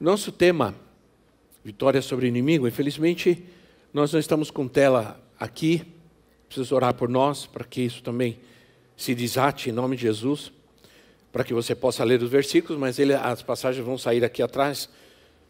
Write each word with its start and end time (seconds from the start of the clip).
nosso 0.00 0.32
tema, 0.32 0.74
vitória 1.62 2.00
sobre 2.00 2.24
o 2.24 2.28
inimigo, 2.28 2.66
infelizmente 2.66 3.44
nós 3.92 4.10
não 4.12 4.18
estamos 4.18 4.50
com 4.50 4.66
tela 4.66 5.20
aqui, 5.38 5.84
preciso 6.48 6.74
orar 6.74 6.94
por 6.94 7.06
nós, 7.06 7.44
para 7.44 7.64
que 7.64 7.82
isso 7.82 8.02
também 8.02 8.38
se 8.96 9.14
desate 9.14 9.68
em 9.68 9.72
nome 9.72 9.96
de 9.96 10.02
Jesus, 10.02 10.50
para 11.30 11.44
que 11.44 11.52
você 11.52 11.74
possa 11.74 12.02
ler 12.02 12.22
os 12.22 12.30
versículos, 12.30 12.80
mas 12.80 12.98
ele, 12.98 13.12
as 13.12 13.42
passagens 13.42 13.84
vão 13.84 13.98
sair 13.98 14.24
aqui 14.24 14.42
atrás, 14.42 14.88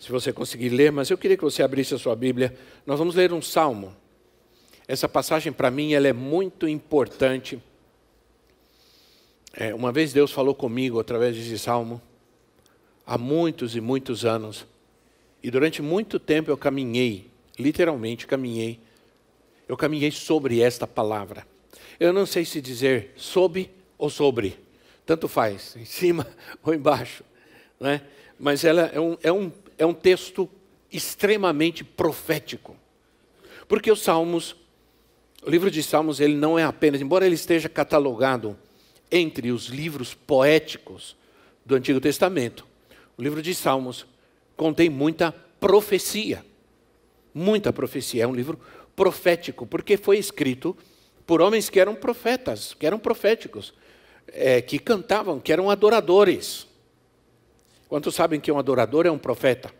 se 0.00 0.10
você 0.10 0.32
conseguir 0.32 0.70
ler, 0.70 0.90
mas 0.90 1.10
eu 1.10 1.18
queria 1.18 1.36
que 1.36 1.44
você 1.44 1.62
abrisse 1.62 1.94
a 1.94 1.98
sua 1.98 2.16
Bíblia, 2.16 2.52
nós 2.84 2.98
vamos 2.98 3.14
ler 3.14 3.32
um 3.32 3.40
salmo. 3.40 3.94
Essa 4.88 5.08
passagem 5.08 5.52
para 5.52 5.70
mim 5.70 5.92
ela 5.92 6.08
é 6.08 6.12
muito 6.12 6.66
importante. 6.66 7.62
É, 9.52 9.72
uma 9.72 9.92
vez 9.92 10.12
Deus 10.12 10.32
falou 10.32 10.56
comigo 10.56 10.98
através 10.98 11.36
desse 11.36 11.56
salmo, 11.56 12.02
há 13.10 13.18
muitos 13.18 13.74
e 13.74 13.80
muitos 13.80 14.24
anos. 14.24 14.64
E 15.42 15.50
durante 15.50 15.82
muito 15.82 16.20
tempo 16.20 16.48
eu 16.48 16.56
caminhei, 16.56 17.28
literalmente 17.58 18.24
caminhei, 18.24 18.78
eu 19.66 19.76
caminhei 19.76 20.12
sobre 20.12 20.60
esta 20.60 20.86
palavra. 20.86 21.44
Eu 21.98 22.12
não 22.12 22.24
sei 22.24 22.44
se 22.44 22.60
dizer 22.60 23.12
sob 23.16 23.68
ou 23.98 24.08
sobre, 24.08 24.56
tanto 25.04 25.26
faz, 25.26 25.74
em 25.76 25.84
cima 25.84 26.24
ou 26.62 26.72
embaixo. 26.72 27.24
Né? 27.80 28.00
Mas 28.38 28.62
ela 28.62 28.82
é 28.94 29.00
um, 29.00 29.18
é, 29.24 29.32
um, 29.32 29.52
é 29.76 29.84
um 29.84 29.92
texto 29.92 30.48
extremamente 30.92 31.82
profético. 31.82 32.76
Porque 33.66 33.90
os 33.90 34.02
Salmos, 34.02 34.54
o 35.42 35.50
livro 35.50 35.68
de 35.68 35.82
Salmos, 35.82 36.20
ele 36.20 36.34
não 36.36 36.56
é 36.56 36.62
apenas, 36.62 37.00
embora 37.00 37.26
ele 37.26 37.34
esteja 37.34 37.68
catalogado 37.68 38.56
entre 39.10 39.50
os 39.50 39.66
livros 39.66 40.14
poéticos 40.14 41.16
do 41.66 41.74
Antigo 41.74 42.00
Testamento, 42.00 42.69
o 43.20 43.22
livro 43.22 43.42
de 43.42 43.54
Salmos 43.54 44.06
contém 44.56 44.88
muita 44.88 45.30
profecia. 45.30 46.42
Muita 47.34 47.70
profecia. 47.70 48.24
É 48.24 48.26
um 48.26 48.34
livro 48.34 48.58
profético, 48.96 49.66
porque 49.66 49.98
foi 49.98 50.16
escrito 50.16 50.74
por 51.26 51.42
homens 51.42 51.68
que 51.68 51.78
eram 51.78 51.94
profetas, 51.94 52.72
que 52.72 52.86
eram 52.86 52.98
proféticos, 52.98 53.74
é, 54.28 54.62
que 54.62 54.78
cantavam, 54.78 55.38
que 55.38 55.52
eram 55.52 55.68
adoradores. 55.68 56.66
Quantos 57.90 58.14
sabem 58.14 58.40
que 58.40 58.50
um 58.50 58.58
adorador 58.58 59.04
é 59.04 59.10
um 59.10 59.18
profeta? 59.18 59.70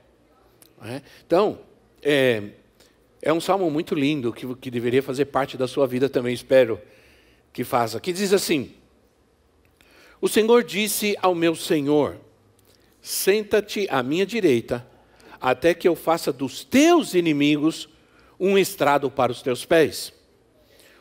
É? 0.85 1.01
Então, 1.27 1.61
é, 2.03 2.43
é, 3.23 3.33
um 3.33 3.41
salmo 3.41 3.71
muito 3.71 3.95
lindo 3.95 4.35
que, 4.35 4.55
que 4.57 4.71
deveria 4.71 5.03
fazer 5.03 5.25
parte 5.25 5.57
da 5.57 5.67
sua 5.67 5.87
vida 5.87 6.11
também, 6.11 6.35
espero 6.35 6.79
que 7.55 7.65
faça. 7.65 7.99
Que 8.01 8.13
diz 8.13 8.35
assim: 8.35 8.75
O 10.21 10.29
Senhor 10.29 10.63
disse 10.63 11.17
ao 11.23 11.35
meu 11.35 11.55
Senhor: 11.55 12.19
Senta-te 13.03 13.87
à 13.91 14.03
minha 14.03 14.27
direita, 14.27 14.87
até 15.41 15.73
que 15.73 15.89
eu 15.89 15.97
faça 15.97 16.33
dos 16.33 16.65
teus 16.65 17.15
inimigos 17.15 17.89
um 18.39 18.59
estrado 18.59 19.11
para 19.11 19.33
os 19.33 19.43
teus 19.43 19.65
pés. 19.65 20.13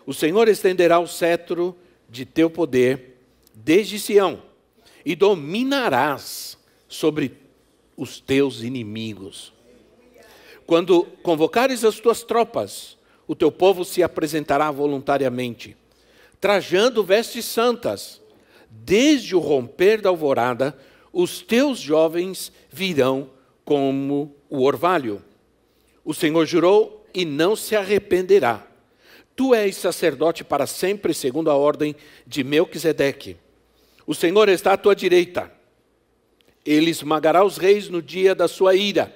O 0.05 0.13
Senhor 0.13 0.47
estenderá 0.47 0.99
o 0.99 1.07
cetro 1.07 1.75
de 2.09 2.25
teu 2.25 2.49
poder 2.49 3.17
desde 3.53 3.99
Sião, 3.99 4.41
e 5.05 5.15
dominarás 5.15 6.57
sobre 6.88 7.38
os 7.95 8.19
teus 8.19 8.61
inimigos. 8.61 9.53
Quando 10.65 11.03
convocares 11.23 11.83
as 11.83 11.99
tuas 11.99 12.23
tropas, 12.23 12.97
o 13.27 13.35
teu 13.35 13.51
povo 13.51 13.83
se 13.83 14.01
apresentará 14.01 14.71
voluntariamente, 14.71 15.75
trajando 16.39 17.03
vestes 17.03 17.45
santas, 17.45 18.21
desde 18.69 19.35
o 19.35 19.39
romper 19.39 20.01
da 20.01 20.09
alvorada 20.09 20.77
os 21.11 21.41
teus 21.41 21.79
jovens 21.79 22.51
virão 22.69 23.29
como 23.65 24.35
o 24.49 24.63
orvalho. 24.63 25.23
O 26.03 26.13
Senhor 26.13 26.45
jurou 26.45 27.05
e 27.13 27.25
não 27.25 27.55
se 27.55 27.75
arrependerá. 27.75 28.65
Tu 29.35 29.53
és 29.53 29.75
sacerdote 29.77 30.43
para 30.43 30.67
sempre, 30.67 31.13
segundo 31.13 31.49
a 31.49 31.55
ordem 31.55 31.95
de 32.27 32.43
Melquisedeque. 32.43 33.37
O 34.05 34.13
Senhor 34.13 34.49
está 34.49 34.73
à 34.73 34.77
tua 34.77 34.95
direita. 34.95 35.51
Ele 36.65 36.91
esmagará 36.91 37.43
os 37.43 37.57
reis 37.57 37.89
no 37.89 38.01
dia 38.01 38.35
da 38.35 38.47
sua 38.47 38.75
ira. 38.75 39.15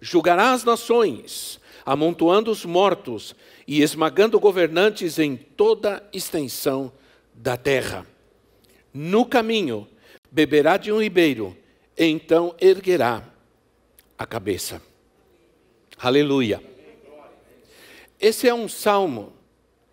Julgará 0.00 0.52
as 0.52 0.64
nações, 0.64 1.60
amontoando 1.84 2.50
os 2.50 2.64
mortos 2.64 3.36
e 3.66 3.82
esmagando 3.82 4.40
governantes 4.40 5.18
em 5.18 5.36
toda 5.36 6.02
extensão 6.12 6.92
da 7.34 7.56
terra. 7.56 8.06
No 8.92 9.26
caminho 9.26 9.86
beberá 10.32 10.78
de 10.78 10.90
um 10.90 11.00
ribeiro, 11.00 11.54
então 11.96 12.56
erguerá 12.58 13.22
a 14.16 14.24
cabeça. 14.24 14.80
Aleluia. 15.98 16.62
Esse 18.18 18.48
é 18.48 18.54
um 18.54 18.66
salmo 18.66 19.34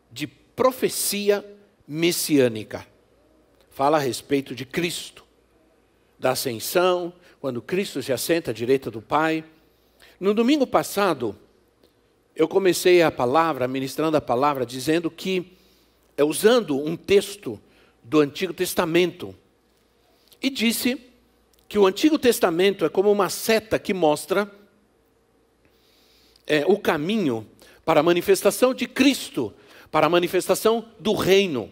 de 0.09 0.25
profecia 0.27 1.45
messiânica. 1.85 2.87
Fala 3.69 3.97
a 3.97 3.99
respeito 3.99 4.55
de 4.55 4.65
Cristo, 4.65 5.25
da 6.17 6.31
ascensão, 6.31 7.13
quando 7.41 7.61
Cristo 7.61 8.01
se 8.01 8.13
assenta 8.13 8.51
à 8.51 8.53
direita 8.53 8.89
do 8.89 9.01
Pai. 9.01 9.43
No 10.19 10.33
domingo 10.33 10.65
passado, 10.65 11.35
eu 12.33 12.47
comecei 12.47 13.01
a 13.01 13.11
palavra, 13.11 13.67
ministrando 13.67 14.15
a 14.15 14.21
palavra, 14.21 14.65
dizendo 14.65 15.11
que, 15.11 15.57
é, 16.15 16.23
usando 16.23 16.77
um 16.77 16.95
texto 16.95 17.59
do 18.01 18.21
Antigo 18.21 18.53
Testamento, 18.53 19.35
e 20.41 20.49
disse 20.49 20.99
que 21.67 21.77
o 21.77 21.85
Antigo 21.85 22.17
Testamento 22.17 22.85
é 22.85 22.89
como 22.89 23.11
uma 23.11 23.29
seta 23.29 23.77
que 23.77 23.93
mostra 23.93 24.51
é, 26.47 26.65
o 26.65 26.79
caminho 26.79 27.47
para 27.85 27.99
a 27.99 28.03
manifestação 28.03 28.73
de 28.73 28.87
Cristo, 28.87 29.53
para 29.91 30.07
a 30.07 30.09
manifestação 30.09 30.89
do 30.99 31.13
reino. 31.13 31.71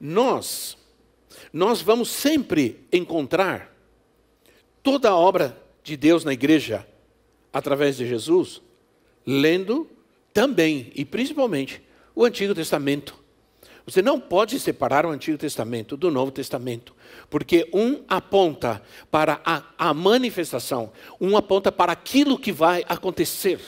Nós, 0.00 0.78
nós 1.52 1.82
vamos 1.82 2.08
sempre 2.08 2.86
encontrar 2.90 3.76
toda 4.82 5.10
a 5.10 5.16
obra 5.16 5.62
de 5.82 5.96
Deus 5.96 6.24
na 6.24 6.32
igreja 6.32 6.86
através 7.52 7.98
de 7.98 8.06
Jesus, 8.06 8.62
lendo 9.26 9.86
também 10.32 10.90
e 10.94 11.04
principalmente 11.04 11.82
o 12.14 12.24
Antigo 12.24 12.54
Testamento. 12.54 13.19
Você 13.90 14.02
não 14.02 14.20
pode 14.20 14.60
separar 14.60 15.04
o 15.04 15.10
Antigo 15.10 15.36
Testamento 15.36 15.96
do 15.96 16.12
Novo 16.12 16.30
Testamento, 16.30 16.94
porque 17.28 17.68
um 17.72 18.04
aponta 18.06 18.80
para 19.10 19.40
a, 19.44 19.64
a 19.76 19.92
manifestação, 19.92 20.92
um 21.20 21.36
aponta 21.36 21.72
para 21.72 21.90
aquilo 21.90 22.38
que 22.38 22.52
vai 22.52 22.84
acontecer. 22.88 23.58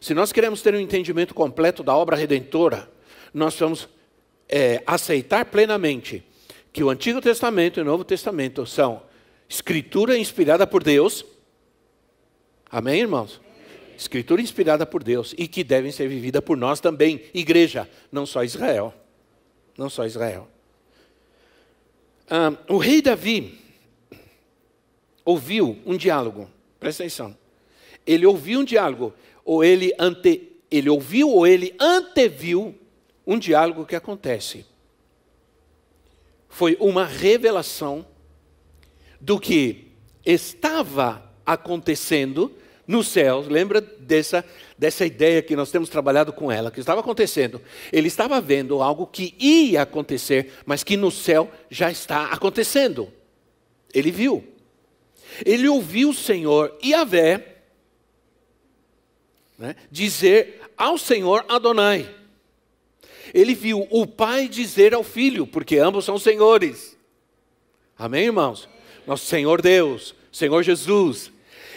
Se 0.00 0.14
nós 0.14 0.30
queremos 0.30 0.62
ter 0.62 0.76
um 0.76 0.78
entendimento 0.78 1.34
completo 1.34 1.82
da 1.82 1.92
obra 1.92 2.14
redentora, 2.14 2.88
nós 3.34 3.58
vamos 3.58 3.88
é, 4.48 4.80
aceitar 4.86 5.46
plenamente 5.46 6.22
que 6.72 6.84
o 6.84 6.90
Antigo 6.90 7.20
Testamento 7.20 7.80
e 7.80 7.82
o 7.82 7.84
Novo 7.84 8.04
Testamento 8.04 8.64
são 8.64 9.02
escritura 9.48 10.16
inspirada 10.16 10.68
por 10.68 10.84
Deus. 10.84 11.24
Amém, 12.70 13.00
irmãos? 13.00 13.40
Escritura 13.98 14.40
inspirada 14.40 14.86
por 14.86 15.02
Deus 15.02 15.34
e 15.36 15.48
que 15.48 15.64
devem 15.64 15.90
ser 15.90 16.06
vivida 16.06 16.40
por 16.40 16.56
nós 16.56 16.78
também, 16.78 17.24
igreja, 17.34 17.90
não 18.12 18.24
só 18.24 18.44
Israel 18.44 19.01
não 19.76 19.88
só 19.88 20.04
Israel. 20.04 20.48
Ah, 22.28 22.52
o 22.68 22.78
rei 22.78 23.02
Davi 23.02 23.58
ouviu 25.24 25.78
um 25.84 25.96
diálogo, 25.96 26.48
presta 26.78 27.02
atenção. 27.02 27.36
Ele 28.06 28.26
ouviu 28.26 28.60
um 28.60 28.64
diálogo, 28.64 29.12
ou 29.44 29.62
ele, 29.62 29.94
ante, 29.98 30.52
ele 30.70 30.88
ouviu 30.88 31.30
ou 31.30 31.46
ele 31.46 31.74
anteviu 31.78 32.74
um 33.26 33.38
diálogo 33.38 33.86
que 33.86 33.94
acontece. 33.94 34.66
Foi 36.48 36.76
uma 36.80 37.04
revelação 37.04 38.06
do 39.20 39.38
que 39.38 39.88
estava 40.24 41.30
acontecendo 41.46 42.52
nos 42.86 43.08
céus, 43.08 43.48
lembra 43.48 43.80
dessa, 43.80 44.44
dessa 44.76 45.06
ideia 45.06 45.42
que 45.42 45.54
nós 45.54 45.70
temos 45.70 45.88
trabalhado 45.88 46.32
com 46.32 46.50
ela, 46.50 46.70
que 46.70 46.80
estava 46.80 47.00
acontecendo. 47.00 47.60
Ele 47.92 48.08
estava 48.08 48.40
vendo 48.40 48.82
algo 48.82 49.06
que 49.06 49.34
ia 49.38 49.82
acontecer, 49.82 50.52
mas 50.66 50.82
que 50.82 50.96
no 50.96 51.10
céu 51.10 51.50
já 51.70 51.90
está 51.90 52.26
acontecendo. 52.26 53.12
Ele 53.94 54.10
viu. 54.10 54.44
Ele 55.44 55.68
ouviu 55.68 56.10
o 56.10 56.14
Senhor 56.14 56.76
Yahvé 56.84 57.52
né, 59.56 59.76
dizer 59.90 60.60
ao 60.76 60.98
Senhor 60.98 61.44
Adonai. 61.48 62.12
Ele 63.32 63.54
viu 63.54 63.86
o 63.90 64.06
pai 64.06 64.48
dizer 64.48 64.92
ao 64.92 65.02
filho, 65.02 65.46
porque 65.46 65.78
ambos 65.78 66.04
são 66.04 66.18
senhores. 66.18 66.98
Amém, 67.96 68.24
irmãos? 68.24 68.68
Nosso 69.06 69.24
Senhor 69.26 69.62
Deus, 69.62 70.14
Senhor 70.30 70.62
Jesus. 70.62 71.31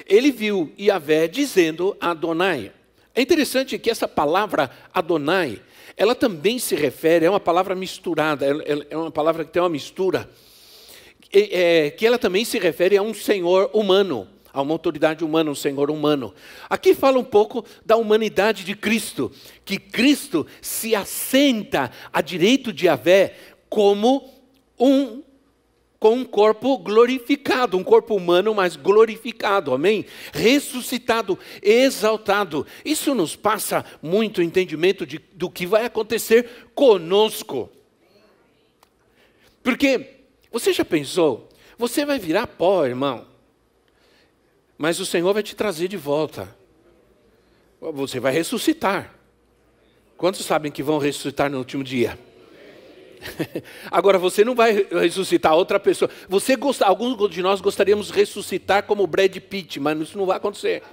Ele 0.08 0.32
viu 0.32 0.72
Yahvé 0.80 1.28
dizendo 1.28 1.96
Adonai. 2.00 2.72
É 3.14 3.22
interessante 3.22 3.80
que 3.80 3.90
essa 3.90 4.08
palavra 4.08 4.70
Adonai, 4.94 5.62
ela 5.96 6.14
também 6.14 6.60
se 6.60 6.76
refere, 6.76 7.26
é 7.26 7.30
uma 7.30 7.40
palavra 7.40 7.74
misturada, 7.74 8.46
é 8.90 8.98
uma 8.98 9.12
palavra 9.12 9.46
que 9.46 9.52
tem 9.52 9.62
uma 9.62 9.70
mistura, 9.70 10.30
é, 11.32 11.92
que 11.92 12.06
ela 12.06 12.18
também 12.18 12.44
se 12.44 12.60
refere 12.60 12.98
a 12.98 13.02
um 13.02 13.14
senhor 13.14 13.70
humano, 13.74 14.28
a 14.52 14.62
uma 14.62 14.74
autoridade 14.74 15.24
humana, 15.24 15.50
um 15.50 15.56
senhor 15.56 15.90
humano. 15.90 16.34
Aqui 16.70 16.94
fala 16.94 17.18
um 17.18 17.24
pouco 17.24 17.66
da 17.86 17.96
humanidade 17.96 18.64
de 18.64 18.76
Cristo, 18.76 19.32
que 19.64 19.78
Cristo 19.78 20.46
se 20.62 20.94
assenta 20.94 21.92
a 22.12 22.22
direito 22.22 22.74
de 22.74 22.88
Yahvé 22.88 23.36
como 23.70 24.30
um 24.80 25.24
com 26.06 26.18
um 26.18 26.24
corpo 26.24 26.78
glorificado, 26.78 27.76
um 27.76 27.84
corpo 27.84 28.16
humano, 28.16 28.54
mas 28.54 28.76
glorificado, 28.76 29.74
amém? 29.74 30.06
Ressuscitado, 30.32 31.40
exaltado. 31.64 32.64
Isso 32.86 33.16
nos 33.16 33.36
passa 33.36 33.84
muito 34.04 34.40
entendimento 34.40 35.04
de, 35.04 35.18
do 35.34 35.50
que 35.50 35.66
vai 35.66 35.84
acontecer 35.84 36.68
conosco. 36.76 37.72
Porque, 39.64 40.20
você 40.52 40.72
já 40.72 40.86
pensou? 40.86 41.50
Você 41.76 42.06
vai 42.06 42.20
virar 42.20 42.46
pó, 42.46 42.86
irmão, 42.86 43.26
mas 44.78 45.00
o 45.00 45.08
Senhor 45.08 45.34
vai 45.34 45.42
te 45.42 45.56
trazer 45.56 45.88
de 45.88 45.98
volta. 45.98 46.56
Você 47.82 48.20
vai 48.20 48.32
ressuscitar. 48.32 49.12
Quantos 50.16 50.46
sabem 50.46 50.72
que 50.72 50.84
vão 50.84 51.00
ressuscitar 51.00 51.50
no 51.50 51.58
último 51.58 51.84
dia? 51.84 52.16
Agora 53.92 54.18
você 54.18 54.44
não 54.44 54.56
vai 54.56 54.86
ressuscitar 54.92 55.56
outra 55.56 55.80
pessoa. 55.80 56.10
Você 56.28 56.56
gosta, 56.56 56.86
alguns 56.86 57.30
de 57.30 57.42
nós 57.42 57.62
gostaríamos 57.62 58.08
de 58.08 58.14
ressuscitar 58.14 58.84
como 58.84 59.08
Brad 59.08 59.36
Pitt, 59.38 59.80
mas 59.80 60.00
isso 60.00 60.18
não 60.18 60.26
vai 60.26 60.38
acontecer. 60.38 60.84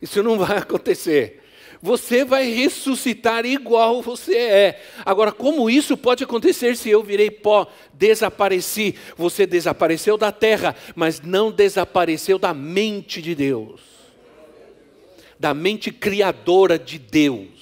Isso 0.00 0.22
não 0.22 0.38
vai 0.38 0.58
acontecer. 0.58 1.40
Você 1.82 2.24
vai 2.24 2.46
ressuscitar 2.50 3.46
igual 3.46 4.02
você 4.02 4.36
é. 4.36 4.82
Agora, 5.04 5.32
como 5.32 5.70
isso 5.70 5.96
pode 5.96 6.22
acontecer 6.22 6.76
se 6.76 6.90
eu 6.90 7.02
virei 7.02 7.30
pó, 7.30 7.66
desapareci? 7.94 8.94
Você 9.16 9.46
desapareceu 9.46 10.18
da 10.18 10.30
terra, 10.30 10.76
mas 10.94 11.22
não 11.22 11.50
desapareceu 11.50 12.38
da 12.38 12.52
mente 12.52 13.22
de 13.22 13.34
Deus, 13.34 13.80
da 15.38 15.54
mente 15.54 15.90
criadora 15.90 16.78
de 16.78 16.98
Deus. 16.98 17.59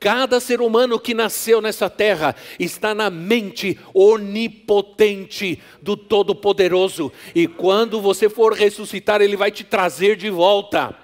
Cada 0.00 0.40
ser 0.40 0.62
humano 0.62 0.98
que 0.98 1.12
nasceu 1.12 1.60
nessa 1.60 1.90
terra 1.90 2.34
está 2.58 2.94
na 2.94 3.10
mente 3.10 3.78
onipotente 3.92 5.62
do 5.82 5.94
Todo-Poderoso. 5.94 7.12
E 7.34 7.46
quando 7.46 8.00
você 8.00 8.30
for 8.30 8.54
ressuscitar, 8.54 9.20
Ele 9.20 9.36
vai 9.36 9.50
te 9.50 9.62
trazer 9.62 10.16
de 10.16 10.30
volta. 10.30 10.96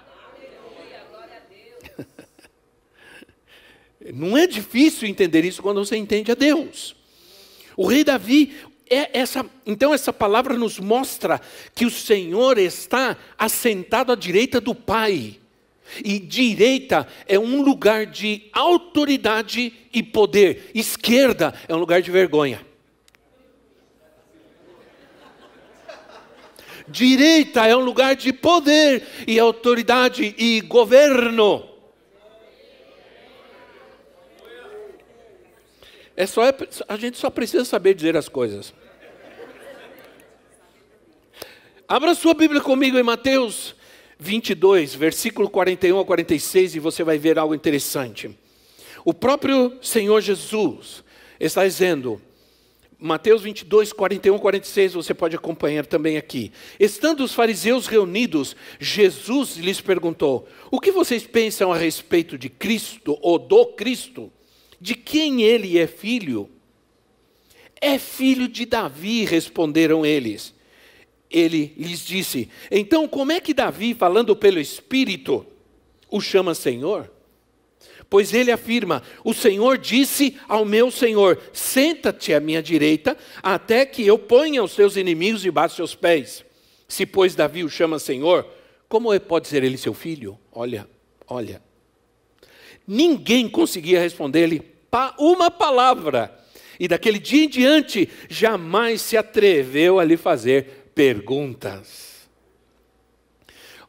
Não 4.14 4.34
é 4.34 4.46
difícil 4.46 5.06
entender 5.06 5.44
isso 5.44 5.60
quando 5.60 5.84
você 5.84 5.98
entende 5.98 6.32
a 6.32 6.34
Deus. 6.34 6.96
O 7.76 7.86
rei 7.86 8.02
Davi, 8.02 8.56
é 8.88 9.18
essa, 9.18 9.44
então 9.66 9.92
essa 9.92 10.10
palavra 10.10 10.56
nos 10.56 10.78
mostra 10.78 11.38
que 11.74 11.84
o 11.84 11.90
Senhor 11.90 12.56
está 12.56 13.14
assentado 13.36 14.10
à 14.10 14.14
direita 14.14 14.58
do 14.58 14.74
Pai. 14.74 15.38
E 16.04 16.18
direita 16.18 17.06
é 17.26 17.38
um 17.38 17.62
lugar 17.62 18.06
de 18.06 18.48
autoridade 18.52 19.72
e 19.92 20.02
poder, 20.02 20.70
esquerda 20.74 21.54
é 21.68 21.74
um 21.74 21.78
lugar 21.78 22.02
de 22.02 22.10
vergonha. 22.10 22.64
Direita 26.88 27.66
é 27.66 27.74
um 27.74 27.80
lugar 27.80 28.14
de 28.14 28.32
poder 28.32 29.02
e 29.26 29.38
autoridade 29.38 30.34
e 30.38 30.60
governo. 30.60 31.68
É 36.16 36.24
só, 36.24 36.42
a 36.88 36.96
gente 36.96 37.18
só 37.18 37.28
precisa 37.28 37.64
saber 37.64 37.94
dizer 37.94 38.16
as 38.16 38.28
coisas. 38.28 38.72
Abra 41.88 42.14
sua 42.14 42.34
Bíblia 42.34 42.60
comigo 42.60 42.98
em 42.98 43.02
Mateus 43.02 43.74
22, 44.18 44.94
versículo 44.94 45.50
41 45.50 46.00
a 46.00 46.04
46, 46.04 46.76
e 46.76 46.80
você 46.80 47.04
vai 47.04 47.18
ver 47.18 47.38
algo 47.38 47.54
interessante. 47.54 48.30
O 49.04 49.12
próprio 49.12 49.78
Senhor 49.82 50.20
Jesus 50.20 51.04
está 51.38 51.64
dizendo, 51.64 52.20
Mateus 52.98 53.42
22, 53.42 53.92
41 53.92 54.34
a 54.34 54.38
46, 54.38 54.94
você 54.94 55.12
pode 55.12 55.36
acompanhar 55.36 55.84
também 55.84 56.16
aqui. 56.16 56.50
Estando 56.80 57.22
os 57.22 57.34
fariseus 57.34 57.86
reunidos, 57.86 58.56
Jesus 58.80 59.58
lhes 59.58 59.82
perguntou: 59.82 60.48
O 60.70 60.80
que 60.80 60.90
vocês 60.90 61.26
pensam 61.26 61.70
a 61.70 61.76
respeito 61.76 62.38
de 62.38 62.48
Cristo 62.48 63.18
ou 63.20 63.38
do 63.38 63.66
Cristo? 63.66 64.32
De 64.80 64.94
quem 64.94 65.42
ele 65.42 65.78
é 65.78 65.86
filho? 65.86 66.48
É 67.80 67.98
filho 67.98 68.48
de 68.48 68.64
Davi, 68.64 69.24
responderam 69.24 70.04
eles 70.04 70.55
ele 71.30 71.74
lhes 71.76 72.04
disse: 72.04 72.48
Então, 72.70 73.08
como 73.08 73.32
é 73.32 73.40
que 73.40 73.54
Davi, 73.54 73.94
falando 73.94 74.34
pelo 74.36 74.60
Espírito, 74.60 75.46
o 76.10 76.20
chama 76.20 76.54
Senhor? 76.54 77.10
Pois 78.08 78.32
ele 78.32 78.52
afirma: 78.52 79.02
O 79.24 79.34
Senhor 79.34 79.78
disse 79.78 80.36
ao 80.48 80.64
meu 80.64 80.90
Senhor: 80.90 81.40
Senta-te 81.52 82.32
à 82.32 82.40
minha 82.40 82.62
direita, 82.62 83.16
até 83.42 83.84
que 83.84 84.06
eu 84.06 84.18
ponha 84.18 84.62
os 84.62 84.74
teus 84.74 84.96
inimigos 84.96 85.42
debaixo 85.42 85.76
dos 85.76 85.76
seus 85.76 85.94
pés. 85.94 86.44
Se, 86.88 87.04
pois, 87.04 87.34
Davi 87.34 87.64
o 87.64 87.68
chama 87.68 87.98
Senhor, 87.98 88.46
como 88.88 89.12
é, 89.12 89.18
pode 89.18 89.48
ser 89.48 89.64
ele 89.64 89.76
seu 89.76 89.92
filho? 89.92 90.38
Olha, 90.52 90.88
olha. 91.26 91.60
Ninguém 92.86 93.48
conseguia 93.48 94.00
responder-lhe 94.00 94.62
uma 95.18 95.50
palavra. 95.50 96.32
E 96.78 96.86
daquele 96.86 97.18
dia 97.18 97.44
em 97.44 97.48
diante, 97.48 98.08
jamais 98.28 99.00
se 99.00 99.16
atreveu 99.16 99.98
a 99.98 100.04
lhe 100.04 100.16
fazer 100.16 100.75
perguntas. 100.96 102.16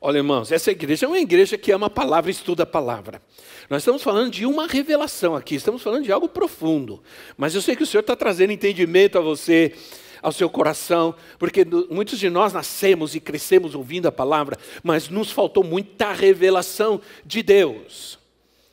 Olha, 0.02 0.18
irmãos, 0.18 0.52
essa 0.52 0.70
igreja 0.70 1.06
é 1.06 1.10
uma 1.10 1.20
igreja 1.20 1.58
que 1.58 1.72
ama 1.72 1.88
a 1.88 1.90
palavra, 1.90 2.30
estuda 2.30 2.64
a 2.64 2.66
palavra. 2.66 3.22
Nós 3.70 3.82
estamos 3.82 4.04
falando 4.04 4.30
de 4.30 4.46
uma 4.46 4.68
revelação 4.68 5.34
aqui, 5.34 5.56
estamos 5.56 5.82
falando 5.82 6.04
de 6.04 6.12
algo 6.12 6.28
profundo. 6.28 7.02
Mas 7.38 7.56
eu 7.56 7.62
sei 7.62 7.78
que 7.78 7.84
o 7.84 7.86
Senhor 7.86 8.02
está 8.02 8.14
trazendo 8.14 8.52
entendimento 8.52 9.18
a 9.18 9.22
você, 9.22 9.74
ao 10.22 10.34
seu 10.34 10.50
coração, 10.50 11.16
porque 11.40 11.66
muitos 11.90 12.20
de 12.20 12.30
nós 12.30 12.52
nascemos 12.52 13.16
e 13.16 13.22
crescemos 13.22 13.74
ouvindo 13.74 14.08
a 14.08 14.12
palavra, 14.12 14.58
mas 14.84 15.08
nos 15.08 15.32
faltou 15.32 15.64
muita 15.64 16.12
revelação 16.12 17.02
de 17.26 17.42
Deus. 17.42 18.20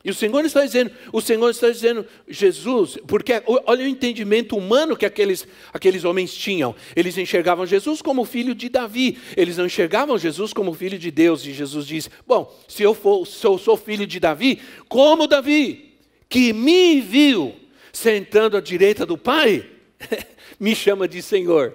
E 0.04 0.10
o 0.10 0.14
Senhor 0.14 0.44
está 0.44 0.62
dizendo, 0.62 0.90
o 1.10 1.20
Senhor 1.22 1.48
está 1.48 1.70
dizendo, 1.70 2.06
Jesus, 2.28 2.98
porque 3.06 3.42
olha 3.46 3.84
o 3.84 3.88
entendimento 3.88 4.54
humano 4.54 4.94
que 4.94 5.06
aqueles, 5.06 5.48
aqueles 5.72 6.04
homens 6.04 6.34
tinham. 6.34 6.74
Eles 6.94 7.16
enxergavam 7.16 7.64
Jesus 7.64 8.02
como 8.02 8.26
filho 8.26 8.54
de 8.54 8.68
Davi, 8.68 9.18
eles 9.34 9.56
não 9.56 9.64
enxergavam 9.64 10.18
Jesus 10.18 10.52
como 10.52 10.74
filho 10.74 10.98
de 10.98 11.10
Deus. 11.10 11.46
E 11.46 11.54
Jesus 11.54 11.86
diz: 11.86 12.10
Bom, 12.26 12.54
se 12.68 12.82
eu, 12.82 12.92
for, 12.92 13.26
se 13.26 13.46
eu 13.46 13.56
sou 13.56 13.78
filho 13.78 14.06
de 14.06 14.20
Davi, 14.20 14.60
como 14.90 15.26
Davi, 15.26 15.94
que 16.28 16.52
me 16.52 17.00
viu 17.00 17.54
sentando 17.90 18.58
à 18.58 18.60
direita 18.60 19.06
do 19.06 19.16
Pai, 19.16 19.66
me 20.60 20.76
chama 20.76 21.08
de 21.08 21.22
Senhor. 21.22 21.72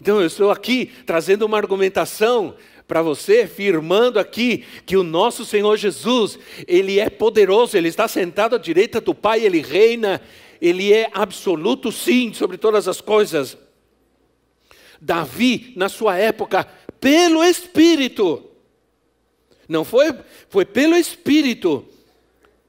Então 0.00 0.20
eu 0.20 0.26
estou 0.26 0.50
aqui 0.50 0.90
trazendo 1.04 1.44
uma 1.44 1.58
argumentação 1.58 2.54
para 2.86 3.02
você, 3.02 3.46
firmando 3.46 4.18
aqui 4.18 4.64
que 4.84 4.96
o 4.96 5.02
nosso 5.02 5.44
Senhor 5.44 5.76
Jesus, 5.76 6.38
Ele 6.66 6.98
é 7.00 7.10
poderoso, 7.10 7.76
Ele 7.76 7.88
está 7.88 8.06
sentado 8.06 8.54
à 8.54 8.58
direita 8.58 9.00
do 9.00 9.14
Pai, 9.14 9.44
Ele 9.44 9.60
reina, 9.60 10.20
Ele 10.60 10.92
é 10.92 11.10
absoluto 11.12 11.90
sim 11.90 12.32
sobre 12.32 12.56
todas 12.56 12.86
as 12.86 13.00
coisas. 13.00 13.58
Davi, 15.00 15.72
na 15.76 15.88
sua 15.88 16.16
época, 16.16 16.64
pelo 17.00 17.44
Espírito, 17.44 18.44
não 19.68 19.84
foi, 19.84 20.14
foi 20.48 20.64
pelo 20.64 20.96
Espírito, 20.96 21.84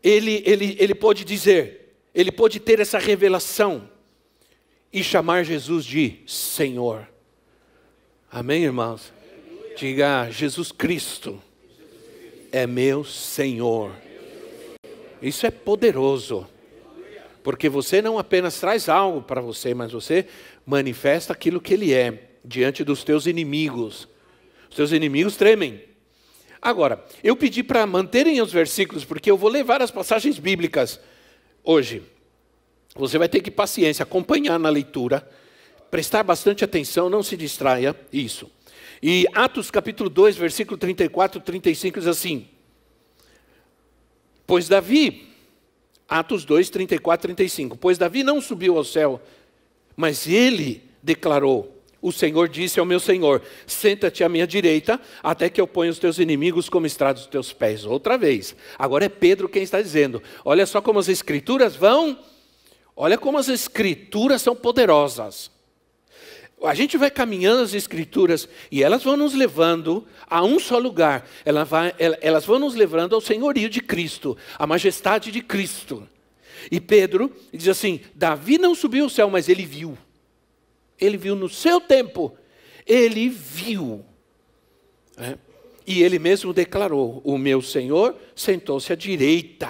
ele, 0.04 0.42
ele, 0.46 0.76
ele 0.80 0.96
pôde 0.96 1.24
dizer, 1.24 1.96
ele 2.14 2.32
pôde 2.32 2.60
ter 2.60 2.80
essa 2.80 2.98
revelação 2.98 3.90
e 4.92 5.04
chamar 5.04 5.44
Jesus 5.44 5.86
de 5.86 6.20
Senhor. 6.26 7.08
Amém, 8.32 8.64
irmãos? 8.64 9.12
Diga, 9.77 10.27
Jesus 10.31 10.72
Cristo 10.72 11.39
é 12.51 12.65
meu 12.65 13.03
Senhor. 13.03 13.91
Isso 15.22 15.46
é 15.46 15.51
poderoso. 15.51 16.48
Porque 17.43 17.69
você 17.69 18.01
não 18.01 18.17
apenas 18.17 18.60
traz 18.60 18.89
algo 18.89 19.22
para 19.22 19.39
você, 19.39 19.75
mas 19.75 19.91
você 19.91 20.25
manifesta 20.65 21.31
aquilo 21.31 21.62
que 21.62 21.75
ele 21.75 21.93
é 21.93 22.31
diante 22.43 22.84
dos 22.84 23.03
teus 23.03 23.27
inimigos. 23.27 24.07
Os 24.67 24.75
teus 24.75 24.91
inimigos 24.91 25.36
tremem. 25.36 25.84
Agora, 26.60 27.05
eu 27.24 27.36
pedi 27.36 27.62
para 27.62 27.86
manterem 27.86 28.41
os 28.41 28.51
versículos, 28.51 29.05
porque 29.05 29.29
eu 29.29 29.38
vou 29.38 29.51
ler 29.51 29.63
várias 29.63 29.91
passagens 29.91 30.39
bíblicas 30.39 31.00
hoje. 31.63 32.01
Você 32.96 33.19
vai 33.19 33.29
ter 33.29 33.41
que 33.41 33.51
paciência, 33.51 34.01
acompanhar 34.01 34.57
na 34.57 34.69
leitura, 34.69 35.29
prestar 35.91 36.24
bastante 36.24 36.65
atenção, 36.65 37.12
não 37.12 37.22
se 37.22 37.38
distraia, 37.38 37.96
isso. 38.12 38.57
E 39.01 39.25
Atos 39.34 39.70
capítulo 39.70 40.10
2, 40.10 40.38
versículo 40.38 40.77
34 40.77 41.39
35 41.42 42.00
diz 42.00 42.08
assim: 42.08 42.48
Pois 44.46 44.68
Davi, 44.68 45.27
Atos 46.08 46.46
2, 46.46 46.70
34 46.70 47.27
35, 47.27 47.77
pois 47.77 47.98
Davi 47.98 48.24
não 48.24 48.42
subiu 48.42 48.77
ao 48.77 48.84
céu, 48.84 49.22
mas 49.96 50.27
ele 50.27 50.84
declarou: 51.04 51.77
o 52.01 52.12
Senhor 52.12 52.48
disse 52.48 52.80
ao 52.80 52.86
meu 52.86 53.00
Senhor: 53.00 53.42
Senta-te 53.66 54.24
à 54.24 54.30
minha 54.30 54.48
direita, 54.48 55.00
até 55.22 55.50
que 55.50 55.60
eu 55.60 55.68
ponha 55.68 55.92
os 55.92 56.00
teus 56.00 56.20
inimigos 56.20 56.70
como 56.70 56.86
estrados 56.86 57.24
dos 57.24 57.32
teus 57.32 57.54
pés. 57.54 57.86
Outra 57.86 58.18
vez. 58.18 58.56
Agora 58.77 59.06
é 59.06 59.10
Pedro 59.10 59.50
quem 59.50 59.63
está 59.63 59.82
dizendo. 59.82 60.22
Olha 60.46 60.66
só 60.66 60.82
como 60.82 61.00
as 61.00 61.10
Escrituras 61.10 61.75
vão. 61.75 62.18
Olha 62.96 63.18
como 63.18 63.38
as 63.38 63.50
Escrituras 63.50 64.42
são 64.42 64.56
poderosas. 64.56 65.51
A 66.64 66.74
gente 66.74 66.98
vai 66.98 67.12
caminhando 67.12 67.62
as 67.62 67.74
Escrituras 67.74 68.50
e 68.72 68.82
elas 68.82 69.04
vão 69.04 69.16
nos 69.16 69.34
levando 69.34 70.08
a 70.28 70.44
um 70.44 70.60
só 70.60 70.80
lugar. 70.80 71.28
Elas 72.22 72.46
vão 72.46 72.60
nos 72.60 72.74
levando 72.74 73.14
ao 73.14 73.22
senhorio 73.22 73.70
de 73.70 73.80
Cristo, 73.80 74.36
à 74.58 74.66
majestade 74.66 75.32
de 75.32 75.42
Cristo. 75.42 76.08
E 76.72 76.80
Pedro 76.80 77.32
diz 77.54 77.68
assim: 77.68 78.02
Davi 78.16 78.58
não 78.58 78.74
subiu 78.74 79.04
ao 79.04 79.10
céu, 79.10 79.30
mas 79.30 79.48
ele 79.48 79.66
viu. 79.66 79.98
Ele 81.00 81.16
viu 81.16 81.36
no 81.36 81.48
seu 81.48 81.80
tempo, 81.80 82.36
ele 82.86 83.30
viu. 83.30 84.04
É? 85.16 85.38
E 85.86 86.02
ele 86.02 86.18
mesmo 86.18 86.54
declarou: 86.54 87.22
O 87.24 87.38
meu 87.38 87.62
Senhor 87.62 88.16
sentou-se 88.36 88.92
à 88.92 88.96
direita, 88.96 89.70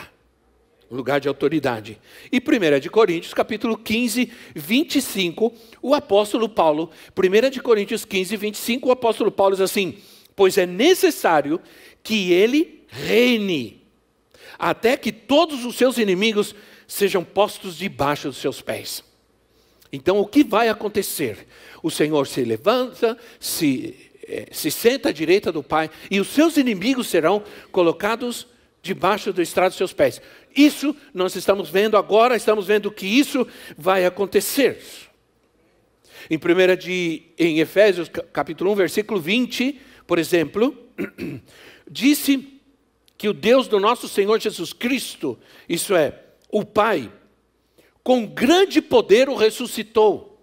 lugar 0.90 1.20
de 1.20 1.28
autoridade. 1.28 2.00
E 2.32 2.38
1 2.38 2.80
de 2.80 2.90
Coríntios, 2.90 3.34
capítulo 3.34 3.78
15, 3.78 4.32
25, 4.56 5.54
o 5.82 5.94
apóstolo 5.94 6.48
Paulo, 6.48 6.90
1 7.16 7.50
de 7.50 7.62
Coríntios 7.62 8.06
15, 8.06 8.36
25, 8.38 8.90
o 8.90 8.92
apóstolo 8.92 9.32
Paulo 9.32 9.56
diz 9.56 9.62
assim: 9.62 9.98
Pois 10.36 10.58
é 10.58 10.66
necessário 10.66 11.60
que 12.04 12.32
ele 12.32 12.84
reine, 12.88 13.82
até 14.58 14.96
que 14.96 15.12
todos 15.12 15.66
os 15.66 15.76
seus 15.76 15.98
inimigos 15.98 16.56
sejam 16.88 17.24
postos 17.24 17.78
debaixo 17.78 18.30
dos 18.30 18.38
seus 18.38 18.62
pés. 18.62 19.04
Então, 19.92 20.20
o 20.20 20.26
que 20.26 20.44
vai 20.44 20.70
acontecer? 20.70 21.48
O 21.84 21.90
Senhor 21.90 22.28
se 22.28 22.44
levanta, 22.44 23.18
se, 23.40 23.96
eh, 24.28 24.48
se 24.52 24.72
senta 24.72 25.10
à 25.10 25.12
direita 25.12 25.52
do 25.52 25.64
Pai, 25.64 25.90
e 26.10 26.20
os 26.20 26.28
seus 26.28 26.58
inimigos 26.58 27.08
serão 27.08 27.44
colocados 27.72 28.48
debaixo 28.82 29.34
do 29.34 29.42
estrado 29.42 29.70
dos 29.70 29.78
seus 29.78 29.94
pés. 29.94 30.22
Isso 30.58 30.96
nós 31.14 31.36
estamos 31.36 31.70
vendo 31.70 31.96
agora, 31.96 32.36
estamos 32.36 32.66
vendo 32.66 32.92
que 32.92 33.06
isso 33.06 33.48
vai 33.78 34.06
acontecer. 34.06 34.82
Em, 36.30 36.40
primeira 36.40 36.76
de, 36.76 37.22
em 37.38 37.60
Efésios 37.60 38.10
capítulo 38.34 38.72
1, 38.72 38.76
versículo 38.76 39.22
20, 39.22 39.80
por 40.08 40.18
exemplo, 40.18 40.76
disse 41.90 42.60
que 43.16 43.30
o 43.30 43.34
Deus 43.34 43.68
do 43.68 43.80
nosso 43.80 44.08
Senhor 44.08 44.40
Jesus 44.40 44.74
Cristo, 44.74 45.38
isso 45.70 45.96
é, 45.96 46.20
o 46.52 46.66
Pai, 46.66 47.12
com 48.04 48.26
grande 48.26 48.82
poder 48.82 49.30
o 49.30 49.36
ressuscitou. 49.36 50.42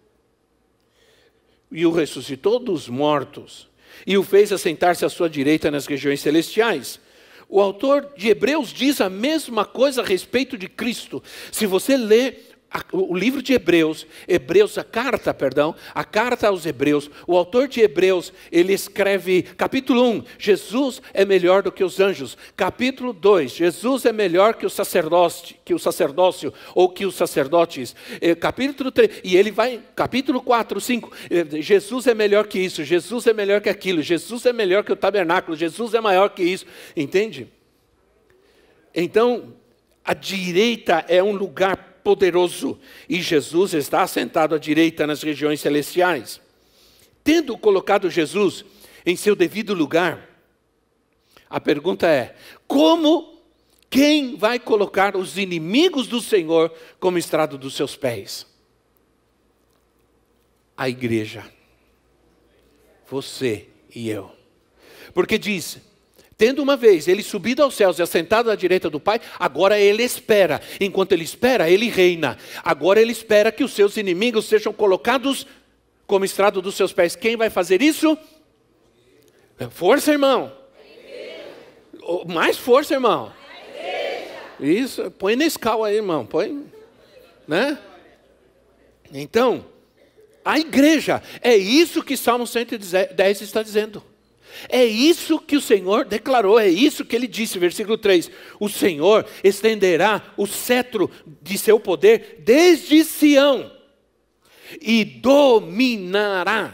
E 1.72 1.84
o 1.84 1.90
ressuscitou 1.90 2.60
dos 2.60 2.88
mortos, 2.88 3.68
e 4.06 4.16
o 4.16 4.22
fez 4.22 4.52
assentar-se 4.52 5.04
à 5.04 5.08
sua 5.08 5.28
direita 5.28 5.72
nas 5.72 5.86
regiões 5.86 6.20
celestiais. 6.20 7.00
O 7.48 7.60
autor 7.60 8.12
de 8.16 8.28
Hebreus 8.28 8.72
diz 8.72 9.00
a 9.00 9.10
mesma 9.10 9.64
coisa 9.64 10.02
a 10.02 10.04
respeito 10.04 10.56
de 10.56 10.68
Cristo. 10.68 11.22
Se 11.52 11.66
você 11.66 11.96
lê 11.96 12.53
o 12.92 13.16
livro 13.16 13.40
de 13.40 13.52
Hebreus, 13.52 14.04
Hebreus, 14.26 14.76
a 14.78 14.82
carta, 14.82 15.32
perdão, 15.32 15.76
a 15.94 16.02
carta 16.02 16.48
aos 16.48 16.66
Hebreus, 16.66 17.08
o 17.26 17.36
autor 17.36 17.68
de 17.68 17.80
Hebreus, 17.80 18.32
ele 18.50 18.72
escreve, 18.72 19.42
capítulo 19.42 20.02
1, 20.02 20.24
Jesus 20.38 21.00
é 21.12 21.24
melhor 21.24 21.62
do 21.62 21.70
que 21.70 21.84
os 21.84 22.00
anjos. 22.00 22.36
Capítulo 22.56 23.12
2, 23.12 23.52
Jesus 23.52 24.04
é 24.04 24.12
melhor 24.12 24.54
que 24.54 24.66
o 24.66 24.70
sacerdócio, 24.70 25.54
que 25.64 25.72
o 25.72 25.78
sacerdócio 25.78 26.52
ou 26.74 26.88
que 26.88 27.06
os 27.06 27.14
sacerdotes. 27.14 27.94
Eh, 28.20 28.34
capítulo 28.34 28.90
3, 28.90 29.20
e 29.22 29.36
ele 29.36 29.52
vai, 29.52 29.80
capítulo 29.94 30.40
4, 30.40 30.80
5, 30.80 31.12
eh, 31.30 31.62
Jesus 31.62 32.08
é 32.08 32.14
melhor 32.14 32.48
que 32.48 32.58
isso, 32.58 32.82
Jesus 32.82 33.26
é 33.28 33.32
melhor 33.32 33.60
que 33.60 33.68
aquilo, 33.68 34.02
Jesus 34.02 34.44
é 34.46 34.52
melhor 34.52 34.82
que 34.82 34.92
o 34.92 34.96
tabernáculo, 34.96 35.56
Jesus 35.56 35.94
é 35.94 36.00
maior 36.00 36.30
que 36.30 36.42
isso. 36.42 36.66
Entende? 36.96 37.46
Então, 38.92 39.54
a 40.04 40.12
direita 40.12 41.04
é 41.08 41.22
um 41.22 41.32
lugar 41.32 41.93
poderoso 42.04 42.78
e 43.08 43.22
Jesus 43.22 43.72
está 43.72 44.02
assentado 44.02 44.54
à 44.54 44.58
direita 44.58 45.06
nas 45.06 45.22
regiões 45.22 45.60
celestiais. 45.60 46.40
Tendo 47.24 47.56
colocado 47.56 48.10
Jesus 48.10 48.64
em 49.06 49.16
seu 49.16 49.34
devido 49.34 49.72
lugar, 49.72 50.28
a 51.48 51.58
pergunta 51.58 52.06
é: 52.06 52.36
como, 52.68 53.40
quem 53.88 54.36
vai 54.36 54.58
colocar 54.58 55.16
os 55.16 55.38
inimigos 55.38 56.06
do 56.06 56.20
Senhor 56.20 56.72
como 57.00 57.16
estrado 57.16 57.56
dos 57.56 57.74
seus 57.74 57.96
pés? 57.96 58.46
A 60.76 60.88
igreja. 60.88 61.50
Você 63.08 63.68
e 63.94 64.10
eu. 64.10 64.30
Porque 65.14 65.38
diz: 65.38 65.78
Tendo 66.36 66.62
uma 66.62 66.76
vez 66.76 67.06
ele 67.06 67.22
subido 67.22 67.62
aos 67.62 67.74
céus 67.74 67.98
e 67.98 68.02
assentado 68.02 68.50
à 68.50 68.56
direita 68.56 68.90
do 68.90 68.98
Pai, 68.98 69.20
agora 69.38 69.78
ele 69.78 70.02
espera. 70.02 70.60
Enquanto 70.80 71.12
ele 71.12 71.24
espera, 71.24 71.70
ele 71.70 71.88
reina. 71.88 72.36
Agora 72.64 73.00
ele 73.00 73.12
espera 73.12 73.52
que 73.52 73.62
os 73.62 73.72
seus 73.72 73.96
inimigos 73.96 74.46
sejam 74.46 74.72
colocados 74.72 75.46
como 76.06 76.24
estrado 76.24 76.60
dos 76.60 76.74
seus 76.74 76.92
pés. 76.92 77.14
Quem 77.14 77.36
vai 77.36 77.50
fazer 77.50 77.80
isso? 77.80 78.18
Força, 79.70 80.10
irmão. 80.10 80.52
Mais 82.26 82.58
força, 82.58 82.94
irmão. 82.94 83.32
Isso, 84.58 85.10
põe 85.12 85.36
nesse 85.36 85.58
cal 85.58 85.84
aí, 85.84 85.96
irmão. 85.96 86.26
Põe, 86.26 86.64
né? 87.46 87.78
Então, 89.12 89.64
a 90.44 90.58
igreja, 90.58 91.22
é 91.40 91.56
isso 91.56 92.02
que 92.02 92.16
Salmo 92.16 92.46
110 92.46 93.40
está 93.40 93.62
dizendo. 93.62 94.02
É 94.68 94.84
isso 94.84 95.38
que 95.38 95.56
o 95.56 95.60
Senhor 95.60 96.04
declarou, 96.04 96.58
é 96.58 96.68
isso 96.68 97.04
que 97.04 97.14
ele 97.14 97.26
disse, 97.26 97.58
versículo 97.58 97.98
3: 97.98 98.30
O 98.58 98.68
Senhor 98.68 99.26
estenderá 99.42 100.34
o 100.36 100.46
cetro 100.46 101.10
de 101.42 101.58
seu 101.58 101.80
poder 101.80 102.42
desde 102.44 103.04
Sião 103.04 103.72
e 104.80 105.04
dominarás 105.04 106.64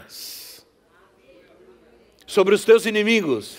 sobre 2.25 2.55
os 2.55 2.63
teus 2.63 2.85
inimigos. 2.85 3.57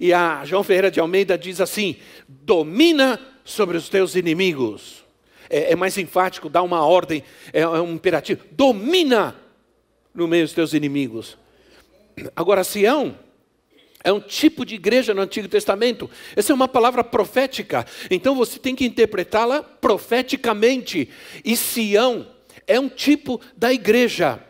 E 0.00 0.12
a 0.12 0.44
João 0.44 0.62
Ferreira 0.62 0.90
de 0.90 1.00
Almeida 1.00 1.36
diz 1.36 1.60
assim: 1.60 1.96
domina 2.26 3.20
sobre 3.44 3.76
os 3.76 3.88
teus 3.88 4.14
inimigos. 4.14 5.04
É, 5.50 5.72
é 5.72 5.76
mais 5.76 5.96
enfático, 5.96 6.48
dá 6.48 6.62
uma 6.62 6.84
ordem, 6.84 7.24
é, 7.52 7.60
é 7.60 7.68
um 7.68 7.94
imperativo: 7.94 8.44
domina 8.50 9.36
no 10.14 10.28
meio 10.28 10.44
dos 10.44 10.52
teus 10.52 10.72
inimigos. 10.74 11.36
Agora, 12.34 12.64
Sião 12.64 13.16
é 14.08 14.12
um 14.12 14.20
tipo 14.20 14.64
de 14.64 14.74
igreja 14.74 15.12
no 15.12 15.20
Antigo 15.20 15.48
Testamento. 15.48 16.10
Essa 16.34 16.52
é 16.52 16.54
uma 16.54 16.66
palavra 16.66 17.04
profética. 17.04 17.84
Então 18.10 18.34
você 18.34 18.58
tem 18.58 18.74
que 18.74 18.86
interpretá-la 18.86 19.62
profeticamente. 19.62 21.10
E 21.44 21.54
Sião 21.56 22.26
é 22.66 22.80
um 22.80 22.88
tipo 22.88 23.40
da 23.56 23.72
igreja. 23.72 24.42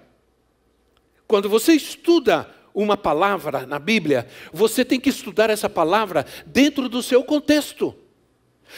Quando 1.27 1.49
você 1.49 1.73
estuda 1.73 2.49
uma 2.73 2.97
palavra 2.97 3.67
na 3.67 3.81
Bíblia, 3.81 4.29
você 4.53 4.85
tem 4.85 5.00
que 5.00 5.11
estudar 5.11 5.50
essa 5.50 5.69
palavra 5.69 6.25
dentro 6.47 6.88
do 6.88 7.03
seu 7.03 7.25
contexto. 7.25 7.95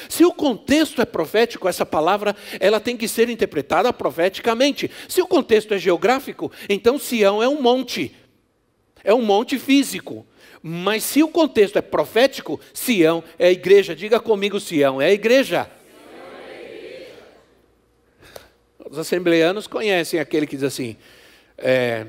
Se 0.09 0.25
o 0.25 0.33
contexto 0.33 1.03
é 1.03 1.05
profético, 1.05 1.69
essa 1.69 1.85
palavra 1.85 2.35
ela 2.59 2.81
tem 2.81 2.97
que 2.97 3.07
ser 3.07 3.29
interpretada 3.29 3.93
profeticamente. 3.93 4.91
Se 5.09 5.21
o 5.21 5.27
contexto 5.27 5.75
é 5.75 5.79
geográfico, 5.79 6.51
então 6.69 6.99
Sião 6.99 7.43
é 7.43 7.49
um 7.49 7.61
monte. 7.61 8.15
É 9.05 9.13
um 9.13 9.23
monte 9.23 9.59
físico. 9.59 10.27
Mas 10.63 11.05
se 11.05 11.23
o 11.23 11.29
contexto 11.29 11.77
é 11.77 11.83
profético, 11.83 12.61
Sião 12.75 13.25
é 13.39 13.47
a 13.47 13.51
igreja. 13.51 13.97
Diga 13.97 14.21
comigo, 14.21 14.61
Sião 14.61 15.01
é 15.01 15.07
a 15.07 15.13
igreja. 15.13 15.71
Os 18.91 18.99
assembleanos 18.99 19.67
conhecem 19.67 20.19
aquele 20.19 20.47
que 20.47 20.57
diz 20.57 20.65
assim: 20.65 20.97
é, 21.57 22.07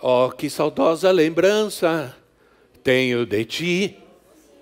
oh, 0.00 0.30
que 0.30 0.48
saudosa 0.48 1.10
lembrança 1.10 2.16
tenho 2.82 3.26
de 3.26 3.44
ti, 3.44 3.98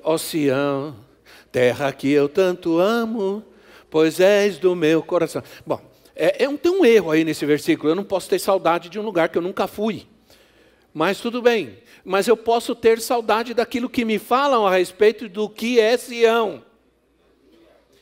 ó 0.02 0.18
Sião, 0.18 0.96
terra 1.52 1.92
que 1.92 2.10
eu 2.10 2.28
tanto 2.28 2.78
amo, 2.78 3.44
pois 3.88 4.18
és 4.18 4.58
do 4.58 4.74
meu 4.74 5.02
coração. 5.02 5.42
Bom, 5.64 5.80
é, 6.14 6.44
é 6.44 6.48
um, 6.48 6.56
tem 6.56 6.72
um 6.72 6.84
erro 6.84 7.12
aí 7.12 7.24
nesse 7.24 7.46
versículo. 7.46 7.90
Eu 7.90 7.94
não 7.94 8.04
posso 8.04 8.28
ter 8.28 8.38
saudade 8.38 8.88
de 8.88 8.98
um 8.98 9.02
lugar 9.02 9.28
que 9.28 9.38
eu 9.38 9.42
nunca 9.42 9.66
fui. 9.66 10.06
Mas 10.96 11.20
tudo 11.20 11.42
bem. 11.42 11.76
Mas 12.02 12.26
eu 12.26 12.38
posso 12.38 12.74
ter 12.74 13.02
saudade 13.02 13.52
daquilo 13.52 13.86
que 13.86 14.02
me 14.02 14.18
falam 14.18 14.66
a 14.66 14.74
respeito 14.74 15.28
do 15.28 15.46
que 15.46 15.78
é 15.78 15.94
Sião. 15.94 16.64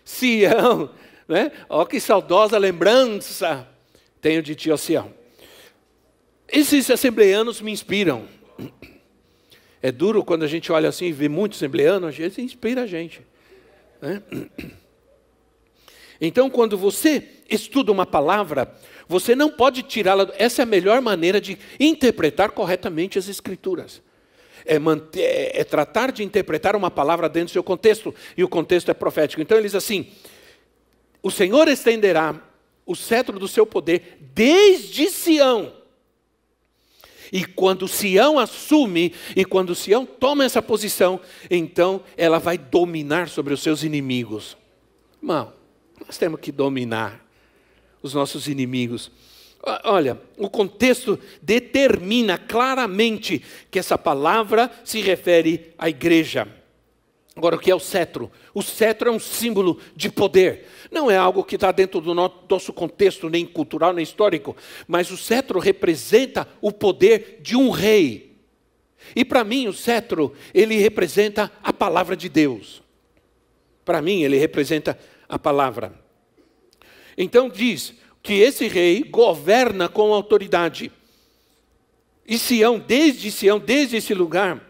Sião, 0.04 0.88
né? 1.26 1.50
Ó 1.68 1.84
que 1.84 1.98
saudosa 1.98 2.56
lembrança 2.56 3.66
tenho 4.20 4.40
de 4.40 4.54
ti, 4.54 4.70
ó 4.70 4.76
Sião. 4.76 5.12
Esses 6.46 6.88
assembleanos 6.88 7.60
me 7.60 7.72
inspiram. 7.72 8.28
É 9.82 9.90
duro 9.90 10.24
quando 10.24 10.44
a 10.44 10.46
gente 10.48 10.70
olha 10.70 10.88
assim 10.88 11.06
e 11.06 11.12
vê 11.12 11.28
muitos 11.28 11.58
assembleanos, 11.58 12.10
às 12.10 12.16
vezes 12.16 12.38
inspira 12.38 12.82
a 12.82 12.86
gente. 12.86 13.22
Né? 14.00 14.22
Então, 16.26 16.48
quando 16.48 16.76
você 16.78 17.22
estuda 17.48 17.92
uma 17.92 18.06
palavra, 18.06 18.74
você 19.08 19.34
não 19.34 19.50
pode 19.50 19.82
tirá-la. 19.82 20.32
Essa 20.38 20.62
é 20.62 20.64
a 20.64 20.66
melhor 20.66 21.00
maneira 21.00 21.40
de 21.40 21.58
interpretar 21.78 22.50
corretamente 22.52 23.18
as 23.18 23.28
Escrituras. 23.28 24.02
É, 24.64 24.78
manter, 24.78 25.20
é, 25.20 25.60
é, 25.60 25.64
tratar 25.64 26.10
de 26.10 26.22
interpretar 26.22 26.74
uma 26.74 26.90
palavra 26.90 27.28
dentro 27.28 27.48
do 27.48 27.52
seu 27.52 27.62
contexto, 27.62 28.14
e 28.36 28.42
o 28.42 28.48
contexto 28.48 28.90
é 28.90 28.94
profético. 28.94 29.42
Então 29.42 29.58
ele 29.58 29.66
diz 29.66 29.74
assim: 29.74 30.06
O 31.22 31.30
Senhor 31.30 31.68
estenderá 31.68 32.40
o 32.86 32.94
cetro 32.96 33.38
do 33.38 33.46
seu 33.46 33.66
poder 33.66 34.18
desde 34.20 35.10
Sião. 35.10 35.72
E 37.30 37.44
quando 37.44 37.88
Sião 37.88 38.38
assume, 38.38 39.12
e 39.34 39.44
quando 39.44 39.74
Sião 39.74 40.06
toma 40.06 40.44
essa 40.44 40.62
posição, 40.62 41.20
então 41.50 42.02
ela 42.16 42.38
vai 42.38 42.56
dominar 42.56 43.28
sobre 43.28 43.52
os 43.52 43.60
seus 43.60 43.82
inimigos. 43.82 44.56
Irmão, 45.20 45.52
nós 46.00 46.18
temos 46.18 46.40
que 46.40 46.52
dominar 46.52 47.24
os 48.02 48.14
nossos 48.14 48.48
inimigos. 48.48 49.10
Olha, 49.84 50.20
o 50.36 50.50
contexto 50.50 51.18
determina 51.40 52.36
claramente 52.36 53.42
que 53.70 53.78
essa 53.78 53.96
palavra 53.96 54.70
se 54.84 55.00
refere 55.00 55.72
à 55.78 55.88
igreja. 55.88 56.46
Agora, 57.36 57.56
o 57.56 57.58
que 57.58 57.70
é 57.70 57.74
o 57.74 57.80
cetro? 57.80 58.30
O 58.52 58.62
cetro 58.62 59.08
é 59.08 59.12
um 59.12 59.18
símbolo 59.18 59.80
de 59.96 60.10
poder. 60.10 60.66
Não 60.90 61.10
é 61.10 61.16
algo 61.16 61.42
que 61.42 61.56
está 61.56 61.72
dentro 61.72 62.00
do 62.00 62.14
nosso 62.14 62.72
contexto, 62.72 63.28
nem 63.28 63.44
cultural, 63.44 63.92
nem 63.92 64.04
histórico, 64.04 64.56
mas 64.86 65.10
o 65.10 65.16
cetro 65.16 65.58
representa 65.58 66.46
o 66.60 66.70
poder 66.70 67.40
de 67.42 67.56
um 67.56 67.70
rei. 67.70 68.36
E 69.16 69.24
para 69.24 69.42
mim, 69.42 69.66
o 69.66 69.72
cetro, 69.72 70.32
ele 70.52 70.76
representa 70.76 71.50
a 71.62 71.72
palavra 71.72 72.16
de 72.16 72.28
Deus. 72.28 72.82
Para 73.84 74.00
mim, 74.00 74.22
ele 74.22 74.38
representa 74.38 74.98
a 75.34 75.38
palavra. 75.38 75.92
Então 77.18 77.48
diz 77.48 77.92
que 78.22 78.34
esse 78.34 78.68
rei 78.68 79.02
governa 79.02 79.88
com 79.88 80.14
autoridade. 80.14 80.92
E 82.24 82.38
Sião, 82.38 82.78
desde 82.78 83.32
Sião, 83.32 83.58
desde 83.58 83.96
esse 83.96 84.14
lugar, 84.14 84.64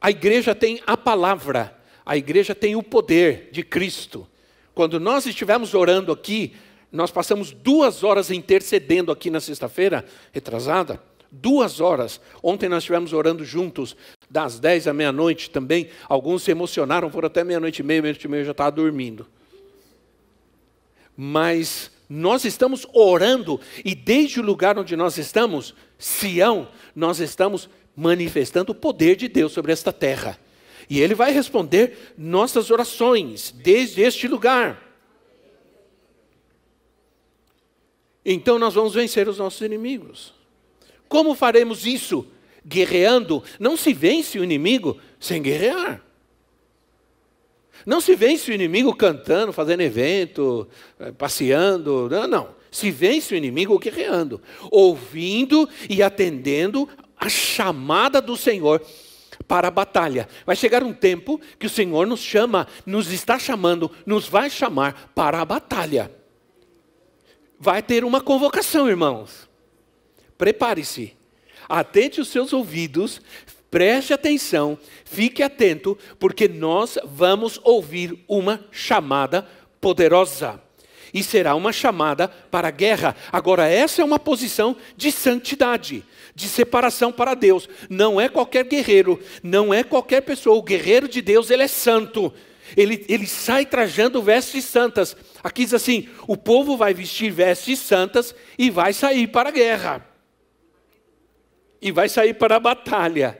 a 0.00 0.10
igreja 0.10 0.54
tem 0.54 0.80
a 0.86 0.96
palavra, 0.96 1.78
a 2.06 2.16
igreja 2.16 2.54
tem 2.54 2.74
o 2.74 2.82
poder 2.82 3.50
de 3.52 3.62
Cristo. 3.62 4.26
Quando 4.74 4.98
nós 4.98 5.26
estivemos 5.26 5.74
orando 5.74 6.10
aqui, 6.10 6.54
nós 6.90 7.10
passamos 7.10 7.52
duas 7.52 8.02
horas 8.02 8.30
intercedendo 8.30 9.12
aqui 9.12 9.28
na 9.28 9.40
sexta-feira, 9.40 10.06
retrasada, 10.32 11.02
duas 11.30 11.80
horas. 11.80 12.18
Ontem 12.42 12.66
nós 12.66 12.82
estivemos 12.82 13.12
orando 13.12 13.44
juntos, 13.44 13.94
das 14.30 14.58
dez 14.60 14.86
à 14.86 14.92
meia-noite 14.92 15.50
também. 15.50 15.88
Alguns 16.08 16.42
se 16.42 16.50
emocionaram, 16.50 17.10
foram 17.10 17.26
até 17.26 17.42
meia-noite 17.42 17.80
e 17.80 17.82
meia, 17.82 18.02
meia-noite 18.02 18.24
e 18.24 18.28
meia 18.28 18.42
eu 18.42 18.46
já 18.46 18.52
estava 18.52 18.70
dormindo. 18.70 19.26
Mas 21.16 21.90
nós 22.08 22.44
estamos 22.44 22.86
orando, 22.92 23.60
e 23.84 23.94
desde 23.94 24.40
o 24.40 24.42
lugar 24.42 24.78
onde 24.78 24.96
nós 24.96 25.18
estamos, 25.18 25.74
Sião, 25.98 26.68
nós 26.94 27.20
estamos 27.20 27.68
manifestando 27.94 28.72
o 28.72 28.74
poder 28.74 29.16
de 29.16 29.28
Deus 29.28 29.52
sobre 29.52 29.72
esta 29.72 29.92
terra. 29.92 30.38
E 30.88 31.00
Ele 31.00 31.14
vai 31.14 31.32
responder 31.32 32.14
nossas 32.16 32.70
orações 32.70 33.50
desde 33.50 34.00
este 34.00 34.26
lugar. 34.26 34.82
Então 38.24 38.58
nós 38.58 38.74
vamos 38.74 38.94
vencer 38.94 39.28
os 39.28 39.38
nossos 39.38 39.60
inimigos. 39.60 40.34
Como 41.08 41.34
faremos 41.34 41.86
isso? 41.86 42.26
Guerreando. 42.68 43.42
Não 43.58 43.76
se 43.76 43.94
vence 43.94 44.38
o 44.38 44.44
inimigo 44.44 44.98
sem 45.18 45.40
guerrear. 45.40 46.02
Não 47.86 48.00
se 48.00 48.14
vence 48.14 48.50
o 48.50 48.54
inimigo 48.54 48.94
cantando, 48.94 49.52
fazendo 49.52 49.80
evento, 49.80 50.68
eh, 51.00 51.10
passeando. 51.12 52.08
Não, 52.10 52.26
não. 52.26 52.48
Se 52.70 52.90
vence 52.90 53.32
o 53.32 53.36
inimigo 53.36 53.78
guerreando, 53.78 54.42
ouvindo 54.70 55.66
e 55.88 56.02
atendendo 56.02 56.86
a 57.16 57.28
chamada 57.28 58.20
do 58.20 58.36
Senhor 58.36 58.82
para 59.46 59.68
a 59.68 59.70
batalha. 59.70 60.28
Vai 60.44 60.54
chegar 60.54 60.82
um 60.82 60.92
tempo 60.92 61.40
que 61.58 61.66
o 61.66 61.70
Senhor 61.70 62.06
nos 62.06 62.20
chama, 62.20 62.66
nos 62.84 63.10
está 63.10 63.38
chamando, 63.38 63.90
nos 64.04 64.28
vai 64.28 64.50
chamar 64.50 65.10
para 65.14 65.40
a 65.40 65.44
batalha. 65.44 66.10
Vai 67.58 67.82
ter 67.82 68.04
uma 68.04 68.20
convocação, 68.20 68.88
irmãos. 68.88 69.48
Prepare-se. 70.36 71.17
Atente 71.68 72.20
os 72.20 72.28
seus 72.28 72.52
ouvidos, 72.52 73.20
preste 73.70 74.12
atenção, 74.12 74.78
fique 75.04 75.42
atento, 75.42 75.98
porque 76.18 76.48
nós 76.48 76.98
vamos 77.04 77.60
ouvir 77.62 78.24
uma 78.26 78.64
chamada 78.70 79.46
poderosa 79.80 80.60
e 81.12 81.22
será 81.22 81.54
uma 81.54 81.72
chamada 81.72 82.28
para 82.28 82.68
a 82.68 82.72
guerra. 82.72 83.16
Agora, 83.32 83.66
essa 83.66 84.02
é 84.02 84.04
uma 84.04 84.18
posição 84.18 84.76
de 84.96 85.10
santidade, 85.10 86.04
de 86.34 86.48
separação 86.48 87.12
para 87.12 87.34
Deus. 87.34 87.68
Não 87.88 88.20
é 88.20 88.28
qualquer 88.28 88.64
guerreiro, 88.64 89.20
não 89.42 89.72
é 89.72 89.82
qualquer 89.82 90.22
pessoa. 90.22 90.56
O 90.56 90.62
guerreiro 90.62 91.08
de 91.08 91.20
Deus, 91.22 91.50
ele 91.50 91.62
é 91.62 91.68
santo. 91.68 92.32
Ele, 92.76 93.04
ele 93.08 93.26
sai 93.26 93.64
trajando 93.64 94.22
vestes 94.22 94.64
santas. 94.64 95.16
Aqui 95.42 95.64
diz 95.64 95.74
assim: 95.74 96.08
o 96.26 96.36
povo 96.36 96.76
vai 96.76 96.92
vestir 96.92 97.30
vestes 97.30 97.78
santas 97.78 98.34
e 98.58 98.70
vai 98.70 98.92
sair 98.92 99.26
para 99.28 99.48
a 99.48 99.52
guerra. 99.52 100.06
E 101.80 101.90
vai 101.92 102.08
sair 102.08 102.34
para 102.34 102.56
a 102.56 102.60
batalha. 102.60 103.38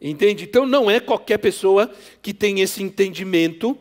Entende? 0.00 0.44
Então 0.44 0.64
não 0.64 0.90
é 0.90 1.00
qualquer 1.00 1.38
pessoa 1.38 1.90
que 2.22 2.32
tem 2.32 2.60
esse 2.60 2.82
entendimento 2.82 3.78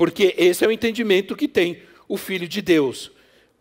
porque 0.00 0.34
esse 0.38 0.64
é 0.64 0.66
o 0.66 0.72
entendimento 0.72 1.36
que 1.36 1.46
tem 1.46 1.82
o 2.08 2.16
Filho 2.16 2.48
de 2.48 2.62
Deus. 2.62 3.10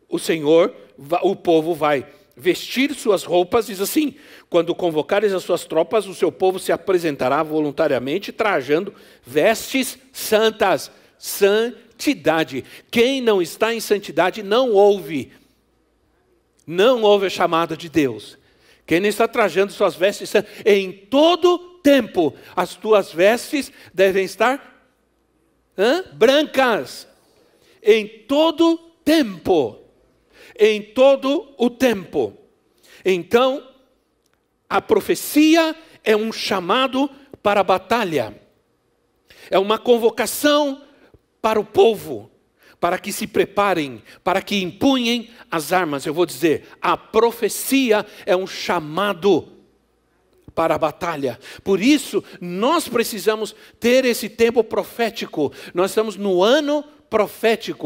O 0.08 0.18
Senhor, 0.18 0.74
o 1.22 1.36
povo 1.36 1.74
vai 1.74 2.08
vestir 2.34 2.96
suas 2.96 3.26
roupas, 3.26 3.68
diz 3.68 3.82
assim: 3.82 4.16
quando 4.50 4.74
convocares 4.74 5.34
as 5.34 5.44
suas 5.44 5.66
tropas, 5.66 6.08
o 6.08 6.16
seu 6.16 6.32
povo 6.32 6.58
se 6.58 6.72
apresentará 6.72 7.44
voluntariamente, 7.44 8.32
trajando 8.32 8.96
vestes 9.22 10.00
santas. 10.14 10.90
Santidade. 11.18 12.64
Quem 12.90 13.20
não 13.20 13.42
está 13.42 13.74
em 13.74 13.82
santidade 13.82 14.42
não 14.42 14.72
ouve. 14.72 15.34
Não 16.66 17.02
ouve 17.02 17.26
a 17.26 17.30
chamada 17.30 17.76
de 17.76 17.90
Deus. 17.90 18.38
Quem 18.90 19.06
está 19.06 19.28
trajando 19.28 19.72
suas 19.72 19.96
vestes 19.96 20.34
em 20.66 20.92
todo 20.92 21.60
tempo, 21.84 22.34
as 22.56 22.74
tuas 22.74 23.14
vestes 23.14 23.72
devem 23.94 24.26
estar 24.26 24.84
Hã? 25.78 26.04
brancas, 26.12 27.08
em 27.84 28.08
todo 28.08 28.80
tempo. 29.06 29.78
Em 30.58 30.82
todo 30.82 31.54
o 31.56 31.70
tempo. 31.70 32.36
Então, 33.06 33.64
a 34.68 34.82
profecia 34.82 35.76
é 36.04 36.18
um 36.18 36.32
chamado 36.32 37.12
para 37.44 37.60
a 37.60 37.64
batalha, 37.64 38.42
é 39.52 39.60
uma 39.60 39.78
convocação 39.78 40.82
para 41.40 41.60
o 41.60 41.64
povo, 41.64 42.32
para 42.80 42.98
que 42.98 43.12
se 43.12 43.28
preparem, 43.28 44.02
para 44.24 44.42
que 44.42 44.62
empunhem 44.62 45.30
as 45.52 45.74
armas. 45.74 46.06
Eu 46.06 46.14
vou 46.14 46.26
dizer, 46.26 46.68
a 46.82 46.96
profecia 46.96 48.06
é 48.26 48.36
um 48.36 48.48
chamado 48.48 49.60
para 50.56 50.76
a 50.76 50.78
batalha. 50.78 51.40
Por 51.64 51.82
isso, 51.82 52.24
nós 52.42 52.88
precisamos 52.88 53.56
ter 53.80 54.06
esse 54.06 54.28
tempo 54.30 54.64
profético. 54.64 55.54
Nós 55.74 55.92
estamos 55.92 56.16
no 56.16 56.44
ano 56.44 56.84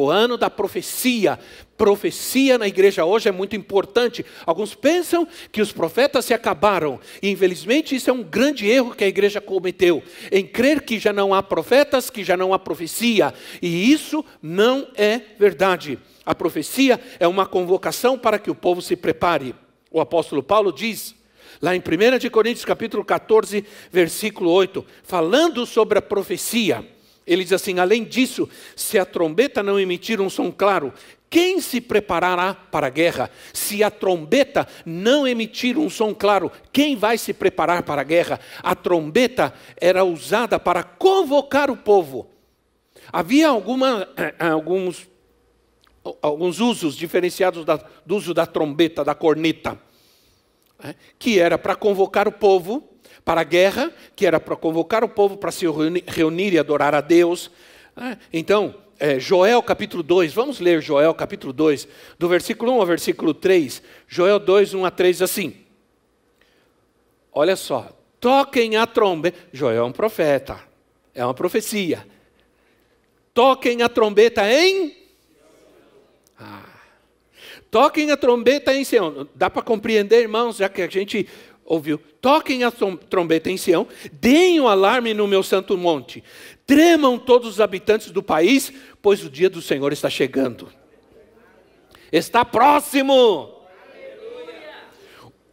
ano 0.09 0.37
da 0.37 0.49
profecia. 0.49 1.39
Profecia 1.77 2.57
na 2.57 2.67
igreja 2.67 3.05
hoje 3.05 3.29
é 3.29 3.31
muito 3.31 3.55
importante. 3.55 4.25
Alguns 4.45 4.75
pensam 4.75 5.27
que 5.51 5.61
os 5.61 5.71
profetas 5.71 6.25
se 6.25 6.33
acabaram, 6.33 6.99
e 7.21 7.29
infelizmente 7.29 7.95
isso 7.95 8.09
é 8.09 8.13
um 8.13 8.23
grande 8.23 8.69
erro 8.69 8.95
que 8.95 9.03
a 9.03 9.07
igreja 9.07 9.41
cometeu, 9.41 10.03
em 10.31 10.45
crer 10.45 10.81
que 10.81 10.99
já 10.99 11.11
não 11.11 11.33
há 11.33 11.41
profetas, 11.41 12.09
que 12.09 12.23
já 12.23 12.37
não 12.37 12.53
há 12.53 12.59
profecia, 12.59 13.33
e 13.61 13.91
isso 13.91 14.23
não 14.41 14.87
é 14.95 15.19
verdade. 15.37 15.99
A 16.25 16.33
profecia 16.33 16.99
é 17.19 17.27
uma 17.27 17.45
convocação 17.45 18.17
para 18.17 18.39
que 18.39 18.51
o 18.51 18.55
povo 18.55 18.81
se 18.81 18.95
prepare. 18.95 19.55
O 19.91 19.99
apóstolo 19.99 20.41
Paulo 20.41 20.71
diz 20.71 21.15
lá 21.61 21.75
em 21.75 21.79
1 21.79 22.29
Coríntios 22.29 22.65
capítulo 22.65 23.03
14, 23.03 23.63
versículo 23.91 24.49
8, 24.51 24.85
falando 25.03 25.65
sobre 25.65 25.99
a 25.99 26.01
profecia. 26.01 26.85
Ele 27.25 27.43
diz 27.43 27.53
assim: 27.53 27.79
além 27.79 28.03
disso, 28.03 28.49
se 28.75 28.99
a 28.99 29.05
trombeta 29.05 29.63
não 29.63 29.79
emitir 29.79 30.19
um 30.19 30.29
som 30.29 30.51
claro, 30.51 30.93
quem 31.29 31.59
se 31.59 31.81
preparará 31.81 32.53
para 32.53 32.87
a 32.87 32.89
guerra? 32.91 33.31
Se 33.51 33.83
a 33.83 33.89
trombeta 33.89 34.67
não 34.85 35.27
emitir 35.27 35.77
um 35.79 35.89
som 35.89 36.13
claro, 36.13 36.51
quem 36.71 36.95
vai 36.95 37.17
se 37.17 37.33
preparar 37.33 37.81
para 37.81 38.01
a 38.01 38.03
guerra? 38.03 38.39
A 38.61 38.75
trombeta 38.75 39.51
era 39.81 40.03
usada 40.03 40.59
para 40.59 40.83
convocar 40.83 41.71
o 41.71 41.77
povo. 41.77 42.29
Havia 43.11 43.47
alguma, 43.47 44.07
eh, 44.15 44.35
alguns, 44.37 45.09
alguns 46.21 46.59
usos 46.59 46.95
diferenciados 46.95 47.65
da, 47.65 47.83
do 48.05 48.15
uso 48.15 48.33
da 48.33 48.45
trombeta, 48.45 49.03
da 49.03 49.15
corneta, 49.15 49.79
né? 50.83 50.95
que 51.17 51.39
era 51.39 51.57
para 51.57 51.75
convocar 51.75 52.27
o 52.27 52.31
povo 52.31 52.92
para 53.25 53.41
a 53.41 53.43
guerra, 53.43 53.91
que 54.15 54.25
era 54.25 54.39
para 54.39 54.55
convocar 54.55 55.03
o 55.03 55.09
povo 55.09 55.37
para 55.37 55.51
se 55.51 55.65
reunir 56.07 56.53
e 56.53 56.59
adorar 56.59 56.93
a 56.93 57.01
Deus. 57.01 57.49
Né? 57.95 58.17
Então, 58.31 58.75
é, 58.99 59.19
Joel 59.19 59.61
capítulo 59.63 60.03
2, 60.03 60.33
vamos 60.33 60.59
ler 60.59 60.81
Joel 60.81 61.13
capítulo 61.13 61.51
2, 61.51 61.87
do 62.17 62.29
versículo 62.29 62.73
1 62.73 62.79
ao 62.79 62.85
versículo 62.85 63.33
3. 63.33 63.81
Joel 64.07 64.39
2, 64.39 64.73
1 64.73 64.85
a 64.85 64.91
3, 64.91 65.21
assim. 65.21 65.57
Olha 67.31 67.55
só, 67.55 67.89
toquem 68.19 68.77
a 68.77 68.85
trombeta. 68.85 69.37
Joel 69.51 69.83
é 69.83 69.83
um 69.83 69.91
profeta, 69.91 70.59
é 71.13 71.25
uma 71.25 71.33
profecia. 71.33 72.05
Toquem 73.33 73.81
a 73.81 73.89
trombeta 73.89 74.47
em. 74.51 74.95
Ah. 76.39 76.69
Toquem 77.71 78.11
a 78.11 78.17
trombeta 78.17 78.71
em 78.71 78.83
Sião. 78.83 79.27
Dá 79.33 79.49
para 79.49 79.63
compreender, 79.63 80.21
irmãos, 80.21 80.57
já 80.57 80.69
que 80.69 80.83
a 80.83 80.87
gente 80.87 81.27
ouviu: 81.65 81.99
toquem 82.21 82.63
a 82.63 82.71
trombeta 82.71 83.49
em 83.49 83.57
Sião, 83.57 83.87
deem 84.11 84.59
o 84.59 84.63
um 84.63 84.67
alarme 84.67 85.13
no 85.13 85.27
meu 85.27 85.43
santo 85.43 85.77
monte, 85.77 86.23
tremam 86.65 87.17
todos 87.17 87.49
os 87.49 87.61
habitantes 87.61 88.11
do 88.11 88.23
país, 88.23 88.71
pois 89.01 89.23
o 89.23 89.29
dia 89.29 89.49
do 89.49 89.61
Senhor 89.61 89.91
está 89.93 90.09
chegando. 90.09 90.69
Está 92.11 92.45
próximo. 92.45 93.49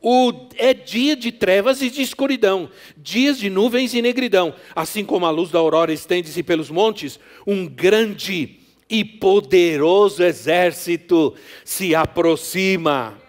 O, 0.02 0.48
é 0.56 0.72
dia 0.72 1.14
de 1.14 1.30
trevas 1.30 1.82
e 1.82 1.90
de 1.90 2.00
escuridão, 2.00 2.70
dias 2.96 3.38
de 3.38 3.50
nuvens 3.50 3.92
e 3.92 4.00
negridão. 4.00 4.54
Assim 4.74 5.04
como 5.04 5.26
a 5.26 5.30
luz 5.30 5.50
da 5.50 5.58
aurora 5.58 5.92
estende-se 5.92 6.42
pelos 6.42 6.70
montes, 6.70 7.20
um 7.46 7.66
grande 7.66 8.60
e 8.88 9.04
poderoso 9.04 10.22
exército 10.22 11.34
se 11.64 11.94
aproxima 11.94 13.19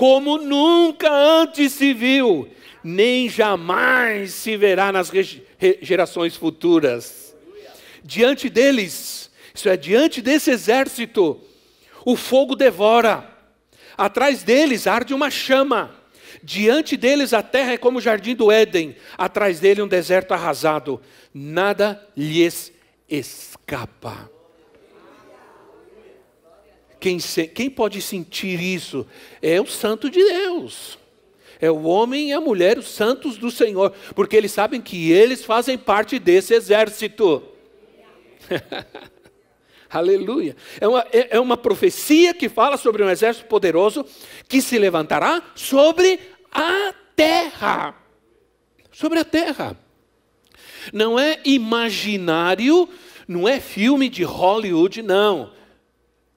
como 0.00 0.38
nunca 0.38 1.12
antes 1.12 1.74
se 1.74 1.92
viu, 1.92 2.48
nem 2.82 3.28
jamais 3.28 4.32
se 4.32 4.56
verá 4.56 4.90
nas 4.90 5.12
gerações 5.82 6.34
futuras. 6.34 7.36
Diante 8.02 8.48
deles, 8.48 9.30
isso 9.54 9.68
é, 9.68 9.76
diante 9.76 10.22
desse 10.22 10.50
exército, 10.50 11.38
o 12.02 12.16
fogo 12.16 12.56
devora, 12.56 13.30
atrás 13.94 14.42
deles 14.42 14.86
arde 14.86 15.12
uma 15.12 15.28
chama, 15.28 15.94
diante 16.42 16.96
deles 16.96 17.34
a 17.34 17.42
terra 17.42 17.72
é 17.72 17.76
como 17.76 17.98
o 17.98 18.00
jardim 18.00 18.34
do 18.34 18.50
Éden, 18.50 18.96
atrás 19.18 19.60
dele 19.60 19.82
um 19.82 19.86
deserto 19.86 20.32
arrasado, 20.32 20.98
nada 21.34 22.02
lhes 22.16 22.72
escapa. 23.06 24.30
Quem, 27.00 27.18
quem 27.54 27.70
pode 27.70 28.02
sentir 28.02 28.60
isso? 28.60 29.06
É 29.40 29.58
o 29.58 29.66
santo 29.66 30.10
de 30.10 30.22
Deus. 30.22 30.98
É 31.58 31.70
o 31.70 31.82
homem 31.84 32.28
e 32.28 32.32
a 32.32 32.40
mulher, 32.40 32.78
os 32.78 32.88
santos 32.88 33.38
do 33.38 33.50
Senhor, 33.50 33.92
porque 34.14 34.36
eles 34.36 34.52
sabem 34.52 34.80
que 34.80 35.10
eles 35.10 35.44
fazem 35.44 35.76
parte 35.76 36.18
desse 36.18 36.54
exército. 36.54 37.42
Aleluia. 39.90 40.56
É 40.80 40.86
uma, 40.86 41.06
é, 41.12 41.36
é 41.36 41.40
uma 41.40 41.56
profecia 41.56 42.32
que 42.32 42.48
fala 42.48 42.76
sobre 42.76 43.02
um 43.02 43.10
exército 43.10 43.46
poderoso 43.46 44.06
que 44.46 44.62
se 44.62 44.78
levantará 44.78 45.42
sobre 45.54 46.20
a 46.52 46.94
terra. 47.16 47.94
Sobre 48.92 49.18
a 49.18 49.24
terra. 49.24 49.76
Não 50.92 51.18
é 51.18 51.40
imaginário, 51.44 52.88
não 53.26 53.48
é 53.48 53.58
filme 53.58 54.08
de 54.08 54.22
Hollywood, 54.22 55.02
não 55.02 55.59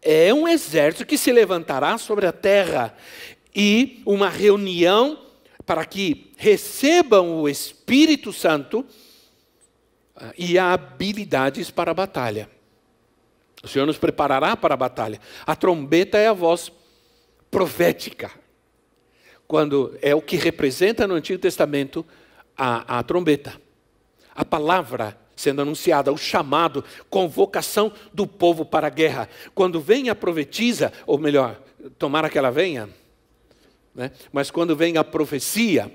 é 0.03 0.33
um 0.33 0.47
exército 0.47 1.05
que 1.05 1.17
se 1.17 1.31
levantará 1.31 1.97
sobre 1.97 2.25
a 2.25 2.31
terra 2.31 2.95
e 3.55 4.01
uma 4.05 4.29
reunião 4.29 5.19
para 5.65 5.85
que 5.85 6.31
recebam 6.37 7.41
o 7.41 7.47
Espírito 7.47 8.33
Santo 8.33 8.85
ah, 10.15 10.33
e 10.37 10.59
habilidades 10.59 11.71
para 11.71 11.91
a 11.91 11.93
batalha. 11.93 12.49
O 13.63 13.67
Senhor 13.67 13.85
nos 13.85 13.97
preparará 13.97 14.57
para 14.57 14.73
a 14.73 14.77
batalha. 14.77 15.21
A 15.45 15.55
trombeta 15.55 16.17
é 16.17 16.27
a 16.27 16.33
voz 16.33 16.71
profética. 17.49 18.29
Quando 19.47 19.97
é 20.01 20.13
o 20.13 20.21
que 20.21 20.35
representa 20.35 21.07
no 21.07 21.13
Antigo 21.13 21.39
Testamento 21.39 22.05
a, 22.57 22.99
a 22.99 23.03
trombeta. 23.03 23.59
A 24.35 24.43
palavra 24.43 25.17
sendo 25.35 25.61
anunciada, 25.61 26.11
o 26.11 26.17
chamado, 26.17 26.83
convocação 27.09 27.91
do 28.13 28.27
povo 28.27 28.65
para 28.65 28.87
a 28.87 28.89
guerra. 28.89 29.29
Quando 29.53 29.79
vem 29.79 30.09
a 30.09 30.15
profetiza, 30.15 30.91
ou 31.05 31.17
melhor, 31.17 31.59
tomara 31.97 32.29
que 32.29 32.37
ela 32.37 32.51
venha, 32.51 32.89
né? 33.93 34.11
mas 34.31 34.49
quando 34.51 34.75
vem 34.75 34.97
a 34.97 35.03
profecia, 35.03 35.91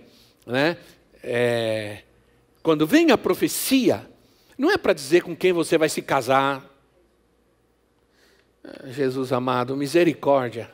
né? 0.46 0.76
É, 1.22 2.02
quando 2.62 2.86
vem 2.86 3.10
a 3.10 3.18
profecia, 3.18 4.08
não 4.56 4.70
é 4.70 4.76
para 4.76 4.92
dizer 4.92 5.22
com 5.22 5.34
quem 5.34 5.52
você 5.52 5.78
vai 5.78 5.88
se 5.88 6.02
casar. 6.02 6.64
Jesus 8.86 9.32
amado, 9.32 9.76
misericórdia. 9.76 10.70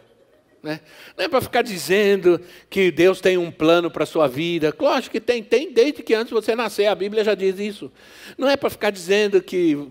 Né? 0.64 0.80
Não 1.14 1.26
é 1.26 1.28
para 1.28 1.42
ficar 1.42 1.60
dizendo 1.60 2.40
que 2.70 2.90
Deus 2.90 3.20
tem 3.20 3.36
um 3.36 3.50
plano 3.50 3.90
para 3.90 4.04
a 4.04 4.06
sua 4.06 4.26
vida. 4.26 4.74
Lógico 4.80 5.12
que 5.12 5.20
tem, 5.20 5.42
tem 5.42 5.70
desde 5.70 6.02
que 6.02 6.14
antes 6.14 6.32
você 6.32 6.56
nascer, 6.56 6.86
a 6.86 6.94
Bíblia 6.94 7.22
já 7.22 7.34
diz 7.34 7.58
isso. 7.58 7.92
Não 8.38 8.48
é 8.48 8.56
para 8.56 8.70
ficar 8.70 8.88
dizendo 8.88 9.42
que. 9.42 9.86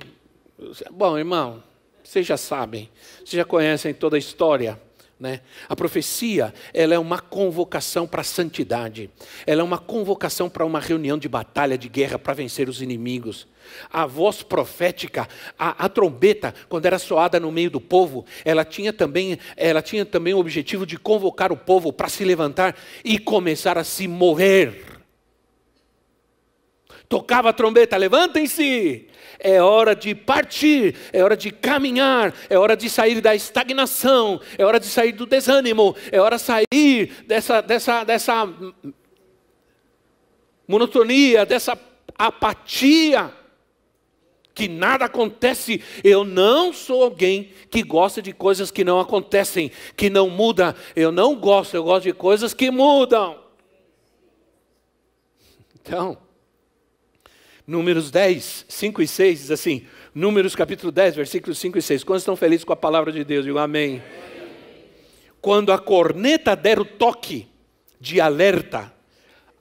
Bom, 0.90 1.16
irmão, 1.16 1.64
vocês 2.04 2.26
já 2.26 2.38
sabem, 2.38 2.90
vocês 3.18 3.34
já 3.34 3.46
conhecem 3.46 3.94
toda 3.94 4.16
a 4.16 4.20
história. 4.20 4.82
Né? 5.24 5.40
A 5.70 5.76
profecia 5.76 6.54
ela 6.74 6.94
é 6.94 7.00
uma 7.00 7.18
convocação 7.18 8.06
para 8.06 8.20
a 8.20 8.26
santidade, 8.26 9.10
ela 9.48 9.62
é 9.62 9.64
uma 9.64 9.78
convocação 9.78 10.50
para 10.50 10.66
uma 10.66 10.82
reunião 10.82 11.18
de 11.18 11.30
batalha, 11.30 11.78
de 11.78 11.88
guerra, 11.88 12.20
para 12.20 12.34
vencer 12.34 12.68
os 12.68 12.82
inimigos. 12.82 13.48
A 13.90 14.06
voz 14.06 14.44
profética, 14.44 15.26
a, 15.58 15.86
a, 15.86 15.88
trombeta, 15.88 16.54
quando 16.68 16.88
era 16.88 17.00
soada 17.00 17.40
no 17.40 17.54
meio 17.54 17.72
do 17.72 17.80
povo, 17.80 18.26
ela 18.44 18.66
tinha 18.66 18.92
também, 18.92 19.40
ela 19.56 19.82
tinha 19.82 20.06
também 20.06 20.34
o 20.34 20.40
objetivo 20.40 20.86
de 20.86 20.98
convocar 20.98 21.54
o 21.54 21.58
povo 21.58 21.94
para 21.94 22.10
se 22.10 22.26
levantar 22.26 22.76
e 23.02 23.18
começar 23.18 23.78
a 23.78 23.84
se 23.86 24.10
mover. 24.10 24.84
Tocava 27.08 27.48
a 27.48 27.54
trombeta, 27.54 27.96
levantem-se, 27.96 29.08
é 29.44 29.62
hora 29.62 29.94
de 29.94 30.16
partir, 30.16 30.96
é 31.12 31.22
hora 31.22 31.36
de 31.36 31.52
caminhar, 31.52 32.34
é 32.50 32.58
hora 32.58 32.76
de 32.76 32.90
sair 32.90 33.20
da 33.20 33.36
estagnação, 33.36 34.40
é 34.58 34.66
hora 34.66 34.80
de 34.80 34.88
sair 34.88 35.12
do 35.12 35.26
desânimo, 35.26 35.96
é 36.12 36.20
hora 36.20 36.38
de 36.38 36.42
sair 36.42 37.12
dessa, 37.28 37.62
dessa, 37.62 38.04
dessa 38.06 38.50
monotonia, 40.66 41.46
dessa 41.46 41.78
apatia, 42.18 43.32
que 44.56 44.68
nada 44.68 45.06
acontece. 45.06 45.84
Eu 46.04 46.24
não 46.24 46.72
sou 46.72 47.04
alguém 47.04 47.52
que 47.70 47.84
gosta 47.84 48.22
de 48.22 48.32
coisas 48.32 48.72
que 48.72 48.84
não 48.84 49.00
acontecem, 49.00 49.72
que 49.98 50.10
não 50.10 50.30
muda. 50.30 50.76
Eu 50.96 51.12
não 51.12 51.36
gosto, 51.36 51.76
eu 51.76 51.84
gosto 51.84 52.04
de 52.04 52.14
coisas 52.14 52.54
que 52.54 52.72
mudam. 52.72 53.42
Então, 55.86 56.18
Números 57.66 58.12
10, 58.12 58.66
5 58.68 59.02
e 59.02 59.08
6 59.08 59.40
diz 59.40 59.52
assim: 59.52 59.86
Números 60.14 60.54
capítulo 60.54 60.92
10, 60.92 61.16
versículos 61.16 61.58
5 61.58 61.78
e 61.78 61.82
6. 61.82 62.04
Quantos 62.04 62.24
estão 62.24 62.36
felizes 62.36 62.66
com 62.66 62.74
a 62.74 62.78
palavra 62.78 63.12
de 63.12 63.24
Deus? 63.24 63.46
Digo 63.46 63.58
amém. 63.58 64.02
amém. 64.02 64.04
Quando 65.40 65.72
a 65.72 65.80
corneta 65.80 66.56
der 66.56 66.80
o 66.80 66.86
toque 66.86 67.48
de 68.02 68.20
alerta, 68.20 68.94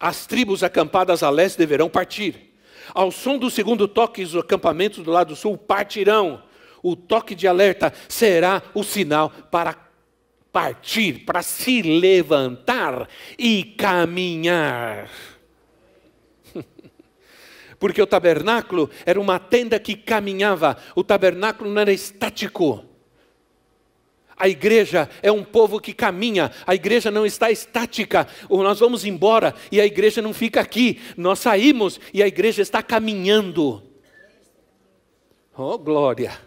as 0.00 0.26
tribos 0.26 0.64
acampadas 0.64 1.22
a 1.22 1.30
leste 1.30 1.58
deverão 1.58 1.88
partir. 1.88 2.52
Ao 2.92 3.12
som 3.12 3.38
do 3.38 3.48
segundo 3.48 3.86
toque, 3.86 4.22
os 4.22 4.34
acampamentos 4.34 5.04
do 5.04 5.10
lado 5.12 5.36
sul 5.36 5.56
partirão. 5.56 6.42
O 6.82 6.96
toque 6.96 7.36
de 7.36 7.46
alerta 7.46 7.92
será 8.08 8.60
o 8.74 8.82
sinal 8.82 9.30
para 9.30 9.76
partir, 10.50 11.24
para 11.24 11.40
se 11.40 11.80
levantar 11.82 13.08
e 13.38 13.62
caminhar 13.62 15.08
porque 17.82 18.00
o 18.00 18.06
tabernáculo 18.06 18.88
era 19.04 19.20
uma 19.20 19.40
tenda 19.40 19.76
que 19.76 19.96
caminhava, 19.96 20.76
o 20.94 21.02
tabernáculo 21.02 21.68
não 21.68 21.80
era 21.80 21.92
estático. 21.92 22.84
A 24.36 24.48
igreja 24.48 25.10
é 25.20 25.32
um 25.32 25.42
povo 25.42 25.80
que 25.80 25.92
caminha, 25.92 26.52
a 26.64 26.76
igreja 26.76 27.10
não 27.10 27.26
está 27.26 27.50
estática. 27.50 28.28
Nós 28.48 28.78
vamos 28.78 29.04
embora 29.04 29.52
e 29.72 29.80
a 29.80 29.84
igreja 29.84 30.22
não 30.22 30.32
fica 30.32 30.60
aqui. 30.60 31.00
Nós 31.16 31.40
saímos 31.40 31.98
e 32.14 32.22
a 32.22 32.28
igreja 32.28 32.62
está 32.62 32.84
caminhando. 32.84 33.82
Oh, 35.58 35.76
glória! 35.76 36.38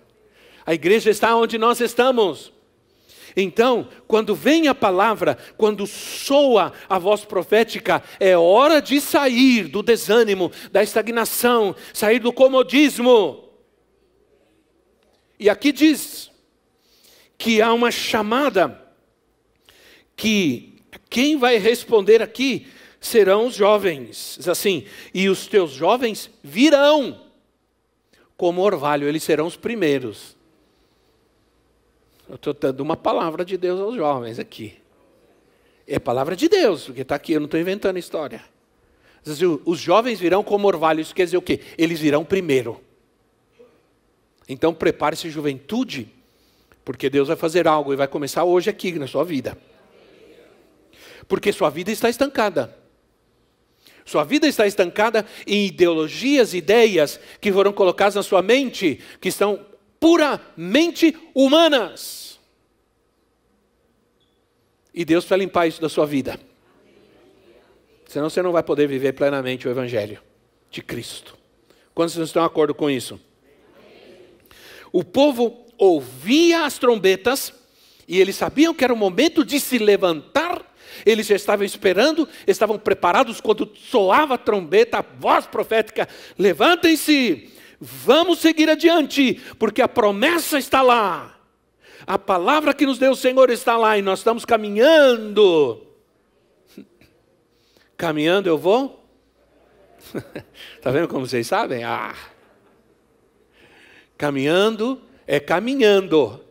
A 0.65 0.73
igreja 0.73 1.09
está 1.09 1.35
onde 1.35 1.57
nós 1.57 1.81
estamos. 1.81 2.53
Então, 3.35 3.89
quando 4.07 4.33
vem 4.33 4.67
a 4.67 4.75
palavra, 4.75 5.37
quando 5.57 5.85
soa 5.85 6.71
a 6.87 6.97
voz 6.97 7.25
profética, 7.25 8.01
é 8.19 8.37
hora 8.37 8.81
de 8.81 9.01
sair 9.01 9.67
do 9.67 9.83
desânimo, 9.83 10.51
da 10.71 10.81
estagnação, 10.81 11.75
sair 11.93 12.19
do 12.19 12.31
comodismo. 12.31 13.49
E 15.37 15.49
aqui 15.49 15.73
diz 15.73 16.31
que 17.37 17.61
há 17.61 17.73
uma 17.73 17.91
chamada 17.91 18.81
que 20.15 20.81
quem 21.09 21.37
vai 21.37 21.57
responder 21.57 22.21
aqui 22.21 22.67
serão 23.01 23.47
os 23.47 23.55
jovens. 23.55 24.35
Diz 24.37 24.47
assim: 24.47 24.85
"E 25.13 25.27
os 25.27 25.45
teus 25.45 25.71
jovens 25.71 26.29
virão 26.41 27.21
como 28.37 28.61
orvalho, 28.61 29.09
eles 29.09 29.23
serão 29.23 29.45
os 29.45 29.57
primeiros." 29.57 30.37
Eu 32.27 32.35
estou 32.35 32.53
dando 32.53 32.81
uma 32.81 32.97
palavra 32.97 33.45
de 33.45 33.57
Deus 33.57 33.79
aos 33.79 33.95
jovens 33.95 34.39
aqui. 34.39 34.77
É 35.87 35.99
palavra 35.99 36.35
de 36.35 36.49
Deus, 36.49 36.85
porque 36.85 37.01
está 37.01 37.15
aqui, 37.15 37.33
eu 37.33 37.39
não 37.39 37.45
estou 37.45 37.59
inventando 37.59 37.97
história. 37.97 38.43
Os 39.65 39.79
jovens 39.79 40.19
virão 40.19 40.43
como 40.43 40.67
orvalho, 40.67 41.01
isso 41.01 41.13
quer 41.13 41.25
dizer 41.25 41.37
o 41.37 41.41
quê? 41.41 41.59
Eles 41.77 41.99
virão 41.99 42.25
primeiro. 42.25 42.81
Então 44.47 44.73
prepare-se, 44.73 45.29
juventude, 45.29 46.07
porque 46.83 47.09
Deus 47.09 47.27
vai 47.27 47.37
fazer 47.37 47.67
algo 47.67 47.93
e 47.93 47.95
vai 47.95 48.07
começar 48.07 48.43
hoje 48.43 48.69
aqui 48.69 48.91
na 48.93 49.07
sua 49.07 49.23
vida. 49.23 49.57
Porque 51.27 51.51
sua 51.51 51.69
vida 51.69 51.91
está 51.91 52.09
estancada. 52.09 52.75
Sua 54.03 54.23
vida 54.23 54.47
está 54.47 54.67
estancada 54.67 55.25
em 55.47 55.65
ideologias, 55.65 56.53
ideias 56.53 57.19
que 57.41 57.51
foram 57.51 57.73
colocadas 57.73 58.13
na 58.13 58.21
sua 58.21 58.43
mente, 58.43 58.99
que 59.19 59.29
estão 59.29 59.65
puramente 60.05 61.17
humanas. 61.33 62.39
E 64.93 65.03
Deus 65.03 65.25
vai 65.25 65.39
limpar 65.39 65.65
isso 65.65 65.81
da 65.81 65.89
sua 65.89 66.05
vida. 66.05 66.39
Senão 68.05 68.29
você 68.29 68.39
não 68.43 68.51
vai 68.51 68.61
poder 68.61 68.87
viver 68.87 69.13
plenamente 69.13 69.67
o 69.67 69.71
Evangelho 69.71 70.21
de 70.69 70.83
Cristo. 70.83 71.35
Quantos 71.95 72.15
estão 72.15 72.43
de 72.43 72.47
acordo 72.47 72.75
com 72.75 72.87
isso? 72.87 73.19
O 74.91 75.03
povo 75.03 75.65
ouvia 75.75 76.65
as 76.67 76.77
trombetas 76.77 77.51
e 78.07 78.21
eles 78.21 78.35
sabiam 78.35 78.75
que 78.75 78.83
era 78.83 78.93
o 78.93 78.97
momento 78.97 79.43
de 79.43 79.59
se 79.59 79.79
levantar. 79.79 80.71
Eles 81.03 81.25
já 81.25 81.35
estavam 81.35 81.65
esperando, 81.65 82.29
estavam 82.45 82.77
preparados 82.77 83.41
quando 83.41 83.71
soava 83.75 84.35
a 84.35 84.37
trombeta, 84.37 84.99
a 84.99 85.01
voz 85.01 85.47
profética: 85.47 86.07
levantem-se, 86.37 87.54
Vamos 87.79 88.39
seguir 88.39 88.69
adiante, 88.69 89.41
porque 89.59 89.81
a 89.81 89.87
promessa 89.87 90.57
está 90.57 90.81
lá. 90.81 91.37
A 92.07 92.19
palavra 92.19 92.73
que 92.73 92.85
nos 92.85 92.99
deu 92.99 93.11
o 93.11 93.15
Senhor 93.15 93.49
está 93.49 93.77
lá 93.77 93.97
e 93.97 94.01
nós 94.01 94.19
estamos 94.19 94.45
caminhando. 94.45 95.81
Caminhando 97.97 98.47
eu 98.47 98.57
vou? 98.57 99.03
Está 100.75 100.91
vendo 100.91 101.07
como 101.07 101.25
vocês 101.25 101.47
sabem? 101.47 101.83
Ah. 101.83 102.15
Caminhando 104.17 105.01
é 105.25 105.39
caminhando. 105.39 106.41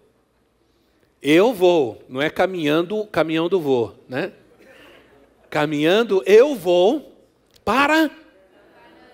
Eu 1.22 1.54
vou, 1.54 2.02
não 2.08 2.20
é 2.20 2.28
caminhando, 2.28 3.06
caminhão 3.06 3.48
do 3.48 3.60
voo, 3.60 3.94
né? 4.08 4.32
Caminhando 5.48 6.22
eu 6.26 6.54
vou 6.54 7.16
para 7.64 8.10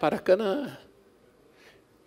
para 0.00 0.18
Canaã. 0.18 0.79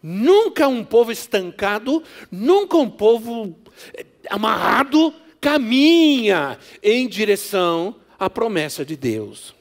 Nunca 0.05 0.67
um 0.67 0.83
povo 0.83 1.13
estancado, 1.13 2.03
nunca 2.29 2.75
um 2.75 2.89
povo 2.89 3.55
eh, 3.93 4.05
amarrado 4.29 5.13
caminha 5.39 6.59
em 6.81 7.07
direção 7.07 7.95
à 8.19 8.29
promessa 8.29 8.83
de 8.83 8.97
Deus. 8.97 9.55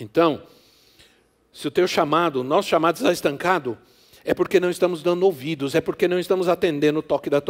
Então, 0.00 0.42
se 1.52 1.68
o 1.68 1.70
teu 1.70 1.86
chamado, 1.86 2.40
o 2.40 2.44
nosso 2.44 2.68
chamado 2.68 2.96
está 2.96 3.12
estancado, 3.12 3.78
é 4.24 4.34
porque 4.34 4.58
não 4.58 4.68
estamos 4.68 5.02
dando 5.02 5.22
ouvidos, 5.22 5.76
é 5.76 5.80
porque 5.80 6.08
não 6.08 6.18
estamos 6.18 6.48
atendendo 6.48 6.98
o 6.98 7.02
toque 7.02 7.30
da, 7.30 7.40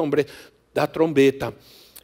da 0.74 0.86
trombeta. 0.86 1.54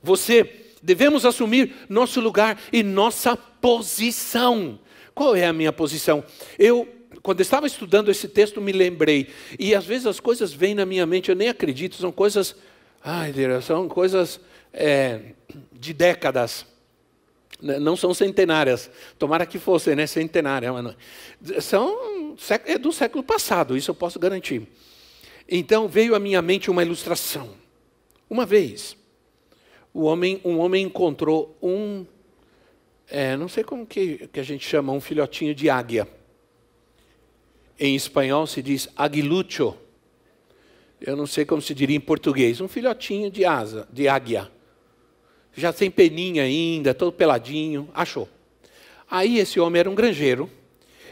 Você, 0.03 0.75
devemos 0.83 1.27
assumir 1.27 1.75
nosso 1.89 2.19
lugar 2.19 2.59
e 2.73 2.83
nossa 2.83 3.37
posição. 3.37 4.79
Qual 5.15 5.37
é 5.37 5.47
a 5.47 5.53
minha 5.53 5.73
posição? 5.73 6.25
Eu 6.59 6.89
quando 7.23 7.41
estava 7.41 7.67
estudando 7.67 8.11
esse 8.11 8.27
texto, 8.29 8.61
me 8.61 8.73
lembrei. 8.73 9.29
E 9.59 9.75
às 9.75 9.87
vezes 9.87 10.07
as 10.07 10.19
coisas 10.19 10.53
vêm 10.53 10.75
na 10.75 10.85
minha 10.85 11.07
mente, 11.07 11.29
eu 11.29 11.37
nem 11.37 11.49
acredito, 11.49 11.97
são 11.97 12.11
coisas. 12.11 12.57
Ai, 13.05 13.33
são 13.63 13.89
coisas 13.89 14.41
é, 14.73 15.21
de 15.73 15.93
décadas. 15.93 16.67
Não 17.61 17.97
são 17.97 18.13
centenárias. 18.13 18.91
Tomara 19.19 19.47
que 19.47 19.59
fossem, 19.59 19.95
né? 19.95 20.07
Centenária. 20.07 20.69
São 21.61 22.37
é 22.65 22.77
do 22.77 22.93
século 22.93 23.23
passado, 23.23 23.77
isso 23.77 23.91
eu 23.91 23.95
posso 23.95 24.19
garantir. 24.19 24.67
Então 25.49 25.87
veio 25.87 26.15
à 26.15 26.19
minha 26.19 26.43
mente 26.43 26.71
uma 26.71 26.83
ilustração. 26.83 27.51
Uma 28.29 28.47
vez, 28.47 28.97
o 29.93 30.05
homem, 30.05 30.41
um 30.45 30.59
homem 30.59 30.85
encontrou 30.85 31.57
um, 31.63 32.07
é, 33.09 33.37
não 33.37 33.49
sei 33.49 33.63
como 33.63 33.87
que, 33.87 34.29
que 34.33 34.41
a 34.41 34.43
gente 34.43 34.67
chama, 34.67 34.93
um 34.93 35.01
filhotinho 35.01 35.55
de 35.55 35.69
águia. 35.69 36.09
Em 37.79 37.97
espanhol 37.97 38.47
se 38.47 38.63
diz 38.63 38.89
aguilucho. 38.97 39.77
Eu 41.01 41.17
não 41.17 41.27
sei 41.27 41.45
como 41.45 41.61
se 41.61 41.75
diria 41.75 41.97
em 41.97 42.01
português. 42.01 42.61
Um 42.61 42.69
filhotinho 42.69 43.31
de 43.31 43.45
asa, 43.45 43.89
de 43.93 44.09
águia. 44.09 44.51
Já 45.55 45.73
sem 45.73 45.91
peninha 45.91 46.45
ainda, 46.45 46.95
todo 46.95 47.13
peladinho. 47.13 47.89
Achou. 47.93 48.29
Aí 49.11 49.39
esse 49.39 49.59
homem 49.59 49.81
era 49.81 49.91
um 49.91 49.95
granjeiro. 49.95 50.49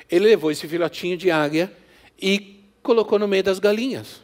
Ele 0.09 0.27
levou 0.27 0.51
esse 0.51 0.67
filhotinho 0.67 1.17
de 1.17 1.31
águia 1.31 1.73
e 2.21 2.65
colocou 2.83 3.19
no 3.19 3.29
meio 3.29 3.43
das 3.43 3.59
galinhas. 3.59 4.23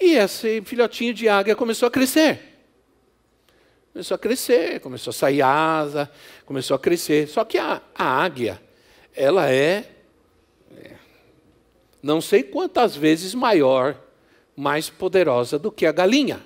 E 0.00 0.14
esse 0.14 0.62
filhotinho 0.62 1.12
de 1.12 1.28
águia 1.28 1.56
começou 1.56 1.88
a 1.88 1.90
crescer. 1.90 2.40
Começou 3.92 4.14
a 4.14 4.18
crescer, 4.18 4.80
começou 4.80 5.10
a 5.10 5.14
sair 5.14 5.42
asa, 5.42 6.10
começou 6.46 6.74
a 6.74 6.78
crescer. 6.78 7.26
Só 7.26 7.44
que 7.44 7.58
a, 7.58 7.82
a 7.94 8.04
águia, 8.04 8.62
ela 9.12 9.50
é 9.50 9.97
não 12.02 12.20
sei 12.20 12.42
quantas 12.42 12.94
vezes 12.96 13.34
maior, 13.34 13.96
mais 14.56 14.88
poderosa 14.90 15.58
do 15.58 15.70
que 15.70 15.86
a 15.86 15.92
galinha. 15.92 16.40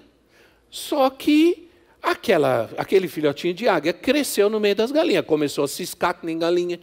Só 0.71 1.09
que 1.11 1.71
aquela, 2.03 2.71
aquele 2.77 3.09
filhotinho 3.09 3.55
de 3.55 3.69
águia 3.69 3.93
cresceu 3.93 4.49
no 4.49 4.59
meio 4.59 4.75
das 4.75 4.91
galinhas, 4.91 5.25
começou 5.25 5.65
a 5.65 5.69
ciscar 5.69 6.19
que 6.19 6.27
nem 6.27 6.39
galinha. 6.39 6.79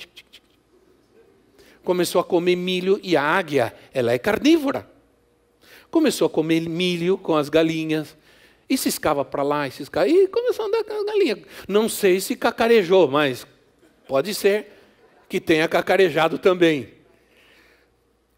Começou 1.83 2.21
a 2.21 2.23
comer 2.23 2.55
milho 2.55 2.99
e 3.01 3.17
a 3.17 3.23
águia, 3.23 3.73
ela 3.93 4.11
é 4.11 4.19
carnívora. 4.19 4.87
Começou 5.89 6.27
a 6.27 6.29
comer 6.29 6.61
milho 6.69 7.17
com 7.17 7.35
as 7.35 7.49
galinhas 7.49 8.15
e 8.69 8.77
ciscava 8.77 9.25
para 9.25 9.41
lá 9.41 9.67
e 9.67 9.71
ciscava 9.71 10.07
e 10.07 10.27
começou 10.27 10.65
a 10.65 10.67
andar 10.67 10.83
com 10.83 10.93
as 10.93 11.03
galinhas. 11.03 11.39
Não 11.67 11.89
sei 11.89 12.19
se 12.19 12.35
cacarejou, 12.35 13.07
mas 13.07 13.47
pode 14.07 14.35
ser 14.35 14.67
que 15.27 15.39
tenha 15.39 15.67
cacarejado 15.67 16.37
também 16.37 16.98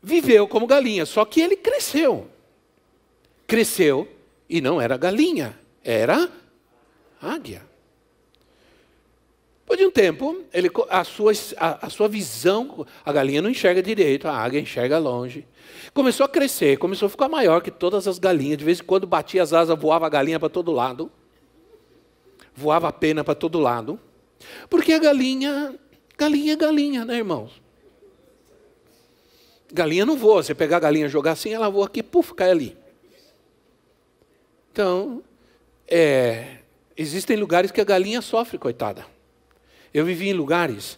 viveu 0.02 0.48
como 0.48 0.66
galinha, 0.66 1.06
só 1.06 1.24
que 1.26 1.42
ele 1.42 1.56
cresceu. 1.56 2.28
Cresceu 3.46 4.08
e 4.50 4.62
não 4.62 4.82
era 4.82 4.98
galinha, 4.98 5.58
era 5.84 6.30
águia. 7.22 7.70
Depois 9.72 9.80
de 9.80 9.86
um 9.86 9.92
tempo, 9.92 10.44
ele, 10.52 10.70
a, 10.90 11.04
sua, 11.06 11.32
a, 11.56 11.88
a 11.88 11.90
sua 11.90 12.10
visão, 12.10 12.86
a 13.06 13.14
galinha 13.14 13.42
não 13.42 13.50
enxerga 13.50 13.82
direito, 13.82 14.28
a 14.28 14.36
águia 14.36 14.60
enxerga 14.60 14.98
longe. 14.98 15.48
Começou 15.94 16.26
a 16.26 16.30
crescer, 16.30 16.78
começou 16.78 17.06
a 17.06 17.10
ficar 17.10 17.30
maior 17.30 17.62
que 17.62 17.72
todas 17.72 18.06
as 18.06 18.20
galinhas. 18.20 18.58
De 18.58 18.66
vez 18.66 18.82
em 18.82 18.84
quando 18.84 19.08
batia 19.08 19.42
as 19.42 19.54
asas, 19.54 19.80
voava 19.80 20.06
a 20.06 20.10
galinha 20.10 20.38
para 20.38 20.50
todo 20.50 20.74
lado. 20.74 21.10
Voava 22.54 22.90
a 22.90 22.92
pena 22.92 23.24
para 23.24 23.34
todo 23.34 23.60
lado. 23.60 23.98
Porque 24.70 24.92
a 24.92 25.00
galinha, 25.00 25.74
galinha 26.18 26.52
é 26.52 26.56
galinha, 26.58 27.06
né, 27.06 27.16
irmãos? 27.16 27.62
Galinha 29.74 30.06
não 30.06 30.18
voa. 30.18 30.44
Você 30.44 30.54
pegar 30.54 30.78
a 30.78 30.80
galinha 30.82 31.06
e 31.06 31.10
jogar 31.10 31.32
assim, 31.32 31.54
ela 31.54 31.70
voa 31.70 31.86
aqui, 31.86 32.04
puf, 32.04 32.34
cai 32.34 32.52
ali. 32.52 32.78
Então, 34.72 35.22
é, 35.88 36.60
existem 36.96 37.36
lugares 37.36 37.72
que 37.72 37.82
a 37.82 37.84
galinha 37.84 38.22
sofre, 38.22 38.58
coitada. 38.58 39.06
Eu 39.94 40.06
vivi 40.06 40.30
em 40.30 40.34
lugares, 40.34 40.98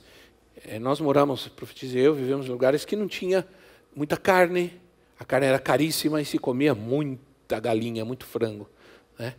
é, 0.67 0.77
nós 0.77 1.01
moramos, 1.01 1.47
profetizei 1.47 2.05
eu, 2.05 2.13
vivemos 2.13 2.45
em 2.45 2.49
lugares 2.49 2.85
que 2.85 2.95
não 2.95 3.07
tinha 3.07 3.47
muita 3.95 4.15
carne, 4.15 4.79
a 5.19 5.25
carne 5.25 5.47
era 5.47 5.57
caríssima 5.57 6.21
e 6.21 6.25
se 6.25 6.37
comia 6.37 6.75
muita 6.75 7.59
galinha, 7.59 8.05
muito 8.05 8.25
frango. 8.25 8.69
Né? 9.17 9.33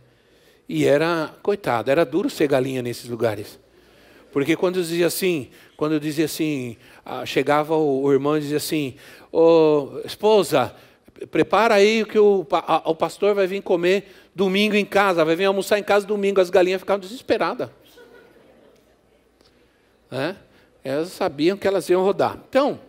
E 0.67 0.83
era, 0.85 1.33
coitado, 1.41 1.89
era 1.89 2.03
duro 2.03 2.29
ser 2.29 2.47
galinha 2.47 2.81
nesses 2.81 3.09
lugares. 3.09 3.59
Porque 4.33 4.55
quando 4.57 4.81
dizia 4.81 5.07
assim, 5.07 5.49
quando 5.77 5.93
eu 5.93 5.99
dizia 5.99 6.25
assim, 6.25 6.77
chegava 7.25 7.75
o, 7.75 8.11
irmão 8.11 8.37
e 8.37 8.41
dizia 8.41 8.57
assim, 8.57 8.95
ô, 9.31 9.99
esposa, 10.05 10.75
prepara 11.31 11.75
aí 11.75 12.05
que 12.05 12.17
o, 12.17 12.45
a, 12.51 12.89
o 12.89 12.95
pastor 12.95 13.33
vai 13.35 13.47
vir 13.47 13.61
comer 13.61 14.11
domingo 14.33 14.75
em 14.75 14.85
casa, 14.85 15.25
vai 15.25 15.35
vir 15.35 15.45
almoçar 15.45 15.79
em 15.79 15.83
casa 15.83 16.05
domingo. 16.05 16.41
As 16.41 16.49
galinhas 16.49 16.81
ficavam 16.81 16.99
desesperadas. 16.99 17.69
É? 20.11 20.35
Elas 20.83 21.09
sabiam 21.09 21.57
que 21.57 21.67
elas 21.67 21.89
iam 21.89 22.03
rodar. 22.03 22.39
Então, 22.47 22.79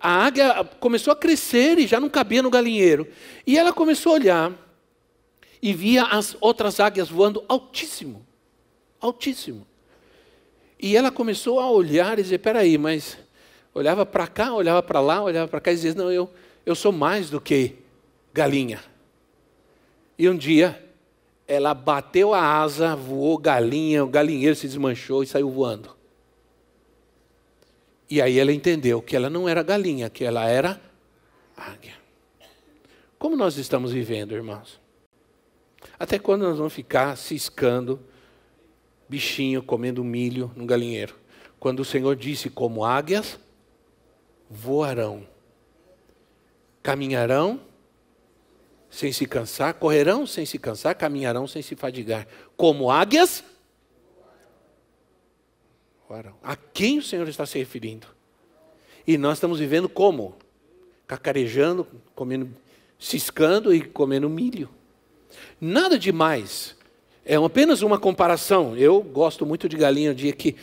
a 0.00 0.26
águia 0.26 0.64
começou 0.80 1.12
a 1.12 1.16
crescer 1.16 1.78
e 1.78 1.86
já 1.86 1.98
não 1.98 2.08
cabia 2.08 2.42
no 2.42 2.50
galinheiro. 2.50 3.08
E 3.46 3.58
ela 3.58 3.72
começou 3.72 4.12
a 4.12 4.14
olhar 4.16 4.52
e 5.62 5.72
via 5.72 6.04
as 6.04 6.36
outras 6.40 6.80
águias 6.80 7.08
voando 7.08 7.44
altíssimo. 7.48 8.26
Altíssimo. 9.00 9.66
E 10.78 10.96
ela 10.96 11.10
começou 11.10 11.58
a 11.60 11.70
olhar 11.70 12.18
e 12.18 12.22
dizer: 12.22 12.38
peraí, 12.38 12.76
mas 12.76 13.18
olhava 13.74 14.04
para 14.04 14.26
cá, 14.26 14.54
olhava 14.54 14.82
para 14.82 15.00
lá, 15.00 15.22
olhava 15.22 15.48
para 15.48 15.60
cá 15.60 15.72
e 15.72 15.74
dizia: 15.74 15.94
não, 15.94 16.10
eu, 16.10 16.30
eu 16.64 16.74
sou 16.74 16.92
mais 16.92 17.30
do 17.30 17.40
que 17.40 17.76
galinha. 18.32 18.82
E 20.18 20.28
um 20.28 20.36
dia, 20.36 20.82
ela 21.46 21.74
bateu 21.74 22.34
a 22.34 22.40
asa, 22.40 22.96
voou 22.96 23.38
galinha, 23.38 24.04
o 24.04 24.08
galinheiro 24.08 24.56
se 24.56 24.66
desmanchou 24.66 25.22
e 25.22 25.26
saiu 25.26 25.50
voando. 25.50 25.94
E 28.08 28.22
aí 28.22 28.38
ela 28.38 28.52
entendeu 28.52 29.02
que 29.02 29.16
ela 29.16 29.28
não 29.28 29.48
era 29.48 29.62
galinha, 29.62 30.08
que 30.08 30.24
ela 30.24 30.48
era 30.48 30.80
águia. 31.56 31.94
Como 33.18 33.36
nós 33.36 33.56
estamos 33.56 33.92
vivendo, 33.92 34.34
irmãos? 34.34 34.80
Até 35.98 36.18
quando 36.18 36.42
nós 36.42 36.58
vamos 36.58 36.72
ficar 36.72 37.16
ciscando 37.16 37.98
bichinho 39.08 39.62
comendo 39.62 40.02
milho 40.04 40.50
no 40.56 40.66
galinheiro. 40.66 41.14
Quando 41.58 41.80
o 41.80 41.84
Senhor 41.84 42.14
disse: 42.16 42.50
Como 42.50 42.84
águias 42.84 43.38
voarão, 44.48 45.26
caminharão 46.82 47.60
sem 48.90 49.12
se 49.12 49.26
cansar, 49.26 49.74
correrão 49.74 50.26
sem 50.26 50.46
se 50.46 50.58
cansar, 50.58 50.94
caminharão 50.94 51.46
sem 51.46 51.62
se 51.62 51.74
fadigar. 51.74 52.26
Como 52.56 52.90
águias 52.90 53.44
voarão. 56.08 56.34
A 56.42 56.56
quem 56.56 56.98
o 56.98 57.02
Senhor 57.02 57.28
está 57.28 57.44
se 57.44 57.58
referindo? 57.58 58.06
E 59.06 59.16
nós 59.18 59.36
estamos 59.36 59.58
vivendo 59.58 59.88
como? 59.88 60.36
Cacarejando, 61.06 61.86
comendo, 62.14 62.54
ciscando 62.98 63.72
e 63.74 63.80
comendo 63.80 64.28
milho. 64.28 64.68
Nada 65.60 65.98
demais. 65.98 66.76
É 67.28 67.34
apenas 67.34 67.82
uma 67.82 67.98
comparação. 67.98 68.76
Eu 68.76 69.02
gosto 69.02 69.44
muito 69.44 69.68
de 69.68 69.76
galinha. 69.76 70.12
O 70.12 70.14
dia 70.14 70.32
que 70.32 70.54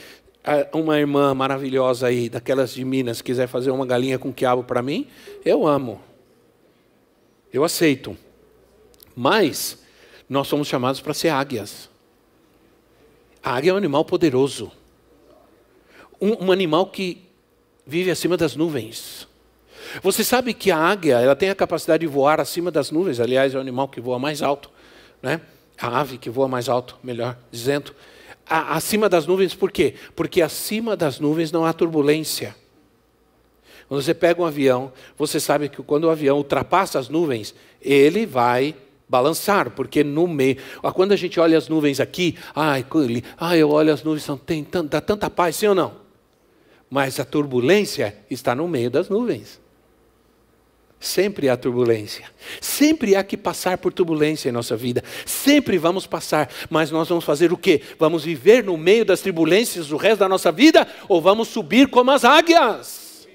uma 0.74 0.98
irmã 0.98 1.34
maravilhosa 1.34 2.08
aí, 2.08 2.30
daquelas 2.30 2.74
de 2.74 2.86
Minas, 2.86 3.22
quiser 3.22 3.48
fazer 3.48 3.70
uma 3.70 3.86
galinha 3.86 4.18
com 4.18 4.32
quiabo 4.32 4.64
para 4.64 4.82
mim, 4.82 5.06
eu 5.44 5.68
amo. 5.68 6.02
Eu 7.52 7.66
aceito. 7.66 8.18
Mas 9.14 9.84
nós 10.30 10.48
somos 10.48 10.70
chamados 10.70 11.02
para 11.02 11.14
ser 11.14 11.30
águias. 11.30 11.90
A 13.44 13.58
águia 13.58 13.72
é 13.72 13.74
um 13.74 13.78
animal 13.78 14.06
poderoso. 14.06 14.72
Um, 16.20 16.46
um 16.46 16.52
animal 16.52 16.88
que 16.88 17.22
vive 17.86 18.10
acima 18.10 18.38
das 18.38 18.56
nuvens. 18.56 19.28
Você 20.02 20.24
sabe 20.24 20.54
que 20.54 20.72
a 20.72 20.78
águia 20.78 21.20
ela 21.20 21.36
tem 21.36 21.50
a 21.50 21.56
capacidade 21.56 22.02
de 22.02 22.08
voar 22.08 22.40
acima 22.40 22.72
das 22.72 22.90
nuvens. 22.90 23.20
Aliás, 23.20 23.54
é 23.54 23.58
o 23.58 23.62
animal 23.62 23.90
que 23.90 24.00
voa 24.00 24.18
mais 24.18 24.42
alto. 24.42 24.72
Né? 25.22 25.42
A 25.84 26.00
ave 26.00 26.18
que 26.18 26.30
voa 26.30 26.48
mais 26.48 26.70
alto, 26.70 26.98
melhor 27.04 27.38
dizendo, 27.52 27.94
a, 28.50 28.78
acima 28.78 29.10
das 29.10 29.28
nuvens, 29.28 29.54
por 29.54 29.70
quê? 29.70 29.96
Porque 30.16 30.42
acima 30.42 30.96
das 30.96 31.20
nuvens 31.20 31.52
não 31.52 31.66
há 31.66 31.74
turbulência. 31.74 32.56
Quando 33.90 34.02
você 34.02 34.14
pega 34.14 34.42
um 34.42 34.46
avião, 34.46 34.94
você 35.18 35.42
sabe 35.42 35.68
que 35.68 35.84
quando 35.84 36.06
o 36.06 36.10
avião 36.10 36.38
ultrapassa 36.38 36.98
as 36.98 37.10
nuvens, 37.10 37.54
ele 37.82 38.26
vai 38.26 38.74
balançar, 39.10 39.72
porque 39.72 40.06
no 40.06 40.26
meio. 40.26 40.56
Quando 40.94 41.12
a 41.12 41.18
gente 41.18 41.38
olha 41.38 41.58
as 41.58 41.68
nuvens 41.68 42.00
aqui, 42.00 42.38
ai, 42.56 42.86
ai 43.38 43.62
eu 43.62 43.70
olho 43.70 43.92
as 43.92 44.04
nuvens, 44.04 44.24
são, 44.24 44.38
tem, 44.38 44.66
dá 44.90 45.02
tanta 45.02 45.30
paz, 45.30 45.58
sim 45.58 45.68
ou 45.68 45.76
não? 45.76 45.96
Mas 46.90 47.20
a 47.20 47.26
turbulência 47.26 48.16
está 48.32 48.56
no 48.56 48.70
meio 48.70 48.90
das 48.90 49.10
nuvens. 49.10 49.60
Sempre 51.04 51.50
há 51.50 51.58
turbulência. 51.58 52.24
Sempre 52.62 53.14
há 53.14 53.22
que 53.26 53.36
passar 53.36 53.78
por 53.78 53.92
turbulência 53.92 54.48
em 54.48 54.54
nossa 54.54 54.74
vida. 54.74 55.04
Sempre 55.26 55.78
vamos 55.78 56.08
passar. 56.08 56.50
Mas 56.70 56.92
nós 56.92 57.10
vamos 57.10 57.26
fazer 57.26 57.52
o 57.52 57.58
quê? 57.58 57.82
Vamos 58.00 58.24
viver 58.24 58.64
no 58.64 58.78
meio 58.78 59.04
das 59.04 59.20
turbulências 59.20 59.92
o 59.92 59.98
resto 59.98 60.20
da 60.20 60.30
nossa 60.30 60.50
vida? 60.50 60.88
Ou 61.10 61.20
vamos 61.20 61.50
subir 61.50 61.90
como 61.90 62.10
as 62.10 62.24
águias? 62.24 63.28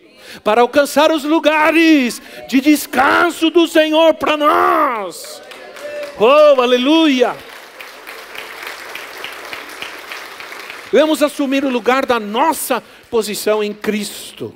Para 0.42 0.62
alcançar 0.62 1.12
os 1.12 1.24
lugares 1.24 2.22
de 2.48 2.62
descanso 2.62 3.50
do 3.50 3.68
Senhor 3.68 4.14
para 4.14 4.34
nós. 4.38 5.42
Oh, 6.18 6.62
aleluia! 6.62 7.36
Vamos 10.90 11.22
assumir 11.22 11.66
o 11.66 11.68
lugar 11.68 12.06
da 12.06 12.18
nossa 12.18 12.82
posição 13.10 13.62
em 13.62 13.74
Cristo 13.74 14.54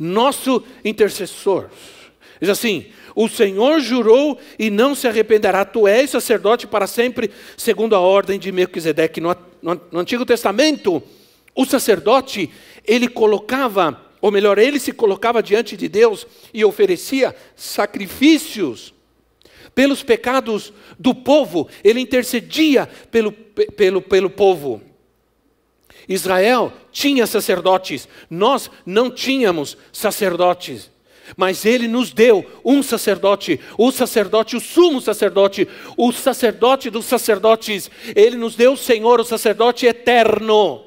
nosso 0.00 0.64
intercessor. 0.82 1.68
Diz 2.40 2.48
assim: 2.48 2.86
O 3.14 3.28
Senhor 3.28 3.80
jurou 3.80 4.38
e 4.58 4.70
não 4.70 4.94
se 4.94 5.06
arrependerá. 5.06 5.64
Tu 5.64 5.86
és 5.86 6.08
sacerdote 6.08 6.66
para 6.66 6.86
sempre, 6.86 7.30
segundo 7.56 7.94
a 7.94 8.00
ordem 8.00 8.38
de 8.38 8.50
Melquisedeque. 8.50 9.20
No, 9.20 9.36
no, 9.60 9.98
Antigo 10.00 10.24
Testamento, 10.24 11.02
o 11.54 11.66
sacerdote, 11.66 12.50
ele 12.86 13.06
colocava, 13.06 14.00
ou 14.22 14.30
melhor, 14.30 14.58
ele 14.58 14.80
se 14.80 14.92
colocava 14.92 15.42
diante 15.42 15.76
de 15.76 15.88
Deus 15.88 16.26
e 16.54 16.64
oferecia 16.64 17.36
sacrifícios 17.54 18.94
pelos 19.74 20.02
pecados 20.02 20.72
do 20.98 21.14
povo, 21.14 21.68
ele 21.84 22.00
intercedia 22.00 22.88
pelo, 23.10 23.32
pelo, 23.32 24.02
pelo 24.02 24.30
povo. 24.30 24.82
Israel 26.10 26.72
tinha 26.90 27.24
sacerdotes, 27.24 28.08
nós 28.28 28.68
não 28.84 29.08
tínhamos 29.08 29.78
sacerdotes. 29.92 30.90
Mas 31.36 31.64
ele 31.64 31.86
nos 31.86 32.12
deu 32.12 32.44
um 32.64 32.82
sacerdote, 32.82 33.60
o 33.78 33.92
sacerdote, 33.92 34.56
o 34.56 34.60
sumo 34.60 35.00
sacerdote, 35.00 35.68
o 35.96 36.10
sacerdote 36.10 36.90
dos 36.90 37.04
sacerdotes. 37.04 37.88
Ele 38.16 38.36
nos 38.36 38.56
deu 38.56 38.72
o 38.72 38.76
Senhor, 38.76 39.20
o 39.20 39.24
sacerdote 39.24 39.86
eterno. 39.86 40.82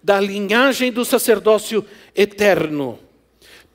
Da 0.00 0.20
linhagem 0.20 0.92
do 0.92 1.04
sacerdócio 1.04 1.84
eterno. 2.14 3.00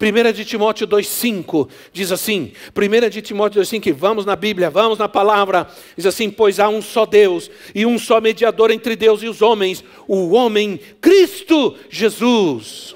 1 0.02 0.32
de 0.32 0.46
Timóteo 0.46 0.88
2,5 0.88 1.68
diz 1.92 2.12
assim: 2.12 2.54
1 2.74 3.10
de 3.10 3.22
Timóteo 3.22 3.62
2,5, 3.62 3.94
vamos 3.94 4.26
na 4.26 4.36
Bíblia, 4.36 4.70
vamos 4.70 4.98
na 4.98 5.10
palavra, 5.10 5.68
diz 5.98 6.06
assim: 6.06 6.30
Pois 6.30 6.58
há 6.60 6.70
um 6.70 6.82
só 6.82 7.06
Deus 7.06 7.52
e 7.76 7.86
um 7.86 8.00
só 8.00 8.22
mediador 8.22 8.72
entre 8.72 8.96
Deus 8.96 9.22
e 9.22 9.28
os 9.28 9.42
homens, 9.42 9.84
o 10.08 10.32
homem 10.32 10.80
Cristo 11.02 11.76
Jesus. 11.90 12.96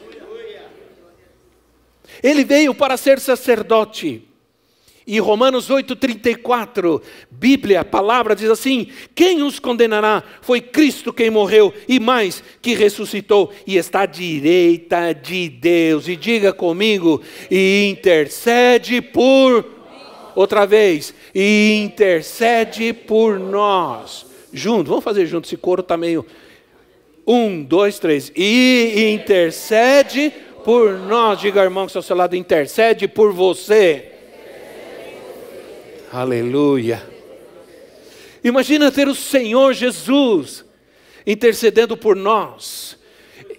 Ele 2.24 2.46
veio 2.46 2.74
para 2.74 2.96
ser 2.96 3.20
sacerdote. 3.20 4.33
E 5.06 5.20
Romanos 5.20 5.70
8,34, 5.70 7.02
Bíblia, 7.30 7.82
a 7.82 7.86
palavra 7.86 8.36
diz 8.36 8.50
assim: 8.50 8.88
Quem 9.14 9.44
os 9.44 9.60
condenará? 9.60 10.24
Foi 10.42 10.62
Cristo 10.62 11.12
quem 11.12 11.30
morreu, 11.30 11.74
e 11.88 12.00
mais, 12.00 12.42
que 12.62 12.74
ressuscitou, 12.74 13.52
e 13.68 13.76
está 13.76 14.02
à 14.02 14.06
direita 14.06 15.12
de 15.12 15.50
Deus. 15.50 16.08
E 16.08 16.16
diga 16.16 16.54
comigo, 16.54 17.22
e 17.52 17.88
intercede 17.90 19.02
por. 19.02 19.84
Outra 20.36 20.66
vez, 20.66 21.14
e 21.36 21.84
intercede 21.84 22.92
por 22.92 23.38
nós. 23.38 24.26
Junto, 24.52 24.90
vamos 24.90 25.04
fazer 25.04 25.28
junto, 25.28 25.46
esse 25.46 25.58
coro 25.58 25.82
está 25.82 25.96
meio. 25.96 26.26
Um, 27.28 27.62
dois, 27.64 28.00
três. 28.00 28.32
E 28.36 29.12
intercede 29.14 30.34
por 30.64 30.98
nós. 30.98 31.40
Diga, 31.40 31.62
irmão, 31.62 31.86
que 31.86 31.92
está 31.92 32.00
ao 32.00 32.04
seu 32.04 32.16
lado, 32.16 32.36
intercede 32.36 33.08
por 33.08 33.32
você. 33.32 34.13
Aleluia. 36.14 37.02
Imagina 38.44 38.92
ter 38.92 39.08
o 39.08 39.16
Senhor 39.16 39.74
Jesus 39.74 40.64
intercedendo 41.26 41.98
por 41.98 42.16
nós. 42.16 42.96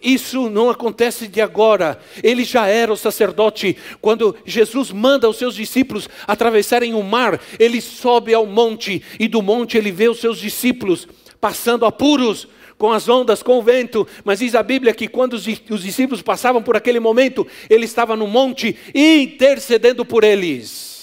Isso 0.01 0.49
não 0.49 0.71
acontece 0.71 1.27
de 1.27 1.41
agora. 1.41 2.01
Ele 2.23 2.45
já 2.45 2.69
era 2.69 2.93
o 2.93 2.97
sacerdote. 2.97 3.77
Quando 4.01 4.37
Jesus 4.47 4.93
manda 4.93 5.29
os 5.29 5.37
seus 5.37 5.57
discípulos 5.57 6.09
atravessarem 6.29 6.95
o 6.95 7.03
mar, 7.03 7.41
ele 7.59 7.81
sobe 7.81 8.33
ao 8.33 8.47
monte 8.47 9.03
e 9.19 9.27
do 9.27 9.43
monte 9.43 9.77
ele 9.77 9.91
vê 9.91 10.09
os 10.09 10.21
seus 10.21 10.39
discípulos 10.39 11.09
passando 11.41 11.85
apuros 11.85 12.47
com 12.79 12.93
as 12.93 13.09
ondas, 13.09 13.43
com 13.43 13.59
o 13.59 13.63
vento. 13.65 14.07
Mas 14.25 14.39
diz 14.39 14.55
a 14.55 14.63
Bíblia 14.63 14.95
que 14.95 15.09
quando 15.09 15.33
os, 15.33 15.45
os 15.69 15.83
discípulos 15.83 16.23
passavam 16.23 16.63
por 16.63 16.77
aquele 16.77 17.01
momento, 17.01 17.45
ele 17.69 17.85
estava 17.85 18.15
no 18.15 18.29
monte 18.29 18.77
intercedendo 18.95 20.05
por 20.05 20.23
eles. 20.23 20.94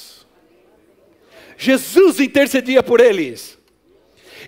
Jesus 1.61 2.19
intercedia 2.19 2.81
por 2.81 2.99
eles. 2.99 3.55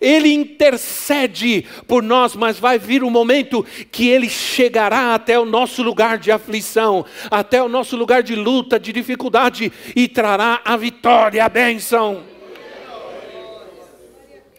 Ele 0.02 0.34
intercede 0.34 1.64
por 1.88 2.02
nós, 2.02 2.36
mas 2.36 2.58
vai 2.58 2.80
vir 2.80 3.04
um 3.04 3.10
momento 3.12 3.64
que 3.92 4.10
ele 4.10 4.28
chegará 4.28 5.14
até 5.14 5.38
o 5.38 5.46
nosso 5.46 5.84
lugar 5.84 6.18
de 6.18 6.32
aflição, 6.32 7.06
até 7.30 7.62
o 7.62 7.70
nosso 7.70 7.96
lugar 7.96 8.24
de 8.24 8.36
luta, 8.36 8.80
de 8.80 8.92
dificuldade 8.92 9.72
e 9.96 10.08
trará 10.08 10.60
a 10.66 10.76
vitória, 10.76 11.46
a 11.46 11.50
bênção, 11.50 12.24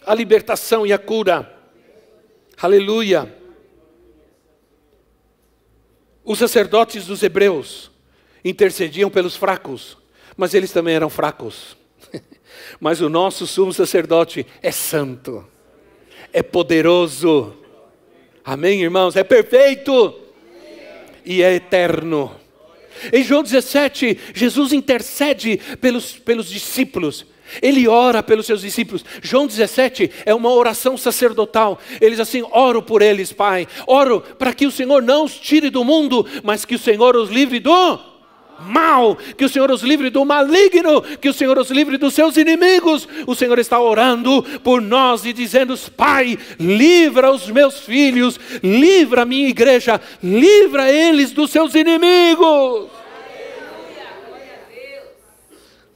a 0.06 0.14
libertação 0.14 0.86
e 0.86 0.92
a 0.92 0.98
cura. 0.98 1.52
Aleluia. 2.62 3.34
Os 6.24 6.38
sacerdotes 6.38 7.04
dos 7.04 7.20
hebreus 7.20 7.90
intercediam 8.44 9.10
pelos 9.10 9.34
fracos, 9.34 9.98
mas 10.36 10.54
eles 10.54 10.70
também 10.70 10.94
eram 10.94 11.10
fracos. 11.10 11.82
Mas 12.80 13.00
o 13.00 13.08
nosso 13.08 13.46
sumo 13.46 13.72
sacerdote 13.72 14.46
é 14.62 14.70
santo, 14.70 15.44
é 16.32 16.42
poderoso. 16.42 17.54
Amém, 18.44 18.82
irmãos? 18.82 19.16
É 19.16 19.24
perfeito 19.24 20.14
e 21.24 21.42
é 21.42 21.54
eterno. 21.54 22.34
Em 23.12 23.22
João 23.22 23.42
17, 23.42 24.18
Jesus 24.34 24.72
intercede 24.72 25.58
pelos, 25.80 26.12
pelos 26.12 26.48
discípulos. 26.48 27.26
Ele 27.60 27.86
ora 27.86 28.22
pelos 28.22 28.46
seus 28.46 28.62
discípulos. 28.62 29.04
João 29.22 29.46
17 29.46 30.10
é 30.24 30.34
uma 30.34 30.52
oração 30.52 30.96
sacerdotal. 30.96 31.78
Ele 32.00 32.12
diz 32.12 32.20
assim: 32.20 32.42
oro 32.50 32.82
por 32.82 33.02
eles, 33.02 33.32
Pai. 33.32 33.66
Oro 33.86 34.20
para 34.20 34.52
que 34.52 34.66
o 34.66 34.70
Senhor 34.70 35.02
não 35.02 35.24
os 35.24 35.34
tire 35.38 35.70
do 35.70 35.84
mundo, 35.84 36.26
mas 36.42 36.64
que 36.64 36.74
o 36.74 36.78
Senhor 36.78 37.16
os 37.16 37.30
livre 37.30 37.60
do 37.60 38.13
mal, 38.60 39.16
que 39.16 39.44
o 39.44 39.48
Senhor 39.48 39.70
os 39.70 39.82
livre 39.82 40.10
do 40.10 40.24
maligno, 40.24 41.02
que 41.20 41.28
o 41.28 41.32
Senhor 41.32 41.58
os 41.58 41.70
livre 41.70 41.96
dos 41.96 42.14
seus 42.14 42.36
inimigos. 42.36 43.08
O 43.26 43.34
Senhor 43.34 43.58
está 43.58 43.80
orando 43.80 44.42
por 44.62 44.80
nós 44.80 45.24
e 45.24 45.32
dizendo: 45.32 45.76
Pai, 45.96 46.38
livra 46.58 47.30
os 47.30 47.48
meus 47.50 47.80
filhos, 47.80 48.38
livra 48.62 49.22
a 49.22 49.26
minha 49.26 49.48
igreja, 49.48 50.00
livra 50.22 50.90
eles 50.90 51.32
dos 51.32 51.50
seus 51.50 51.74
inimigos. 51.74 52.88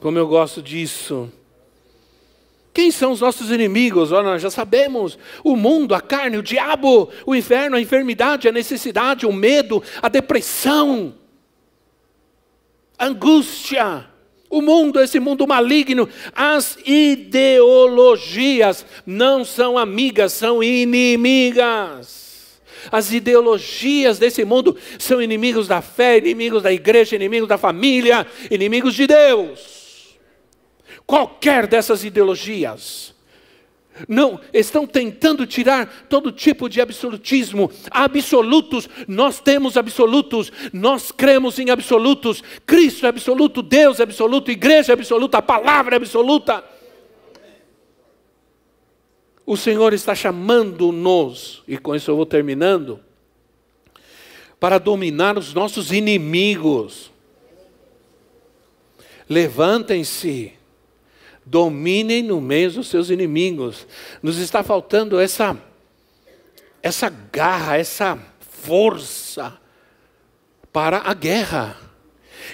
Como 0.01 0.17
eu 0.17 0.27
gosto 0.27 0.63
disso. 0.63 1.31
Quem 2.73 2.93
são 2.93 3.11
os 3.11 3.21
nossos 3.21 3.51
inimigos? 3.51 4.13
Oh, 4.13 4.23
nós 4.23 4.41
já 4.41 4.51
sabemos: 4.51 5.19
o 5.43 5.57
mundo, 5.57 5.97
a 5.97 6.01
carne, 6.01 6.39
o 6.39 6.43
diabo, 6.43 7.11
o 7.27 7.35
inferno, 7.35 7.77
a 7.77 7.81
enfermidade, 7.81 8.47
a 8.47 8.53
necessidade, 8.53 9.27
o 9.27 9.33
medo, 9.33 9.83
a 10.01 10.09
depressão, 10.09 11.13
angústia. 12.99 14.07
O 14.51 14.63
mundo, 14.63 14.99
esse 14.99 15.21
mundo 15.21 15.47
maligno, 15.47 16.09
as 16.35 16.79
ideologias 16.87 18.85
não 19.07 19.45
são 19.45 19.77
amigas, 19.77 20.33
são 20.33 20.63
inimigas. 20.63 22.17
As 22.91 23.13
ideologias 23.13 24.19
desse 24.19 24.45
mundo 24.47 24.75
são 24.99 25.21
inimigos 25.21 25.69
da 25.69 25.83
fé, 25.83 26.17
inimigos 26.17 26.63
da 26.63 26.73
igreja, 26.73 27.15
inimigos 27.17 27.49
da 27.49 27.59
família, 27.59 28.27
inimigos 28.51 28.95
de 28.95 29.07
Deus 29.07 29.79
qualquer 31.09 31.67
dessas 31.67 32.05
ideologias. 32.05 33.15
Não, 34.07 34.41
estão 34.53 34.87
tentando 34.87 35.47
tirar 35.47 36.07
todo 36.09 36.31
tipo 36.31 36.69
de 36.69 36.81
absolutismo. 36.81 37.71
Absolutos, 37.91 38.89
nós 39.09 39.41
temos 39.41 39.77
absolutos, 39.77 40.53
nós 40.73 41.11
cremos 41.11 41.59
em 41.59 41.71
absolutos. 41.71 42.43
Cristo 42.67 43.07
é 43.07 43.09
absoluto, 43.09 43.63
Deus 43.63 43.99
é 43.99 44.03
absoluto, 44.03 44.51
igreja 44.51 44.93
é 44.93 44.95
absoluta, 44.95 45.39
a 45.39 45.43
palavra 45.43 45.95
é 45.95 45.99
absoluta. 45.99 46.63
O 49.47 49.57
Senhor 49.57 49.95
está 49.95 50.15
chamando-nos, 50.15 51.63
e 51.67 51.79
com 51.79 51.97
isso 51.97 52.11
eu 52.11 52.17
vou 52.17 52.27
terminando, 52.27 53.01
para 54.61 54.77
dominar 54.79 55.39
os 55.39 55.55
nossos 55.55 55.91
inimigos. 55.91 57.11
Levantem-se 59.27 60.58
dominem 61.49 62.23
no 62.23 62.41
meio 62.41 62.71
dos 62.71 62.89
seus 62.89 63.11
inimigos. 63.11 63.87
Nos 64.23 64.39
está 64.39 64.63
faltando 64.63 65.19
essa 65.19 65.57
essa 66.81 67.11
garra, 67.33 67.77
essa 67.77 68.19
força 68.39 69.59
para 70.73 70.99
a 70.99 71.13
guerra. 71.13 71.77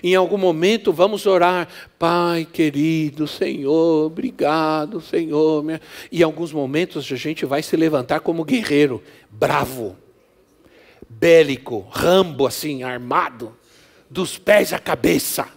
Em 0.02 0.14
algum 0.14 0.38
momento 0.38 0.92
vamos 0.92 1.26
orar, 1.26 1.68
Pai 1.98 2.46
querido, 2.50 3.28
Senhor, 3.28 4.06
obrigado, 4.06 5.00
Senhor. 5.00 5.64
E 6.10 6.20
em 6.20 6.22
alguns 6.22 6.52
momentos 6.52 7.12
a 7.12 7.16
gente 7.16 7.44
vai 7.44 7.62
se 7.62 7.76
levantar 7.76 8.20
como 8.20 8.44
guerreiro, 8.44 9.02
bravo, 9.30 9.96
bélico, 11.08 11.86
rambo 11.90 12.46
assim, 12.46 12.82
armado, 12.82 13.54
dos 14.08 14.38
pés 14.38 14.72
à 14.72 14.78
cabeça 14.78 15.48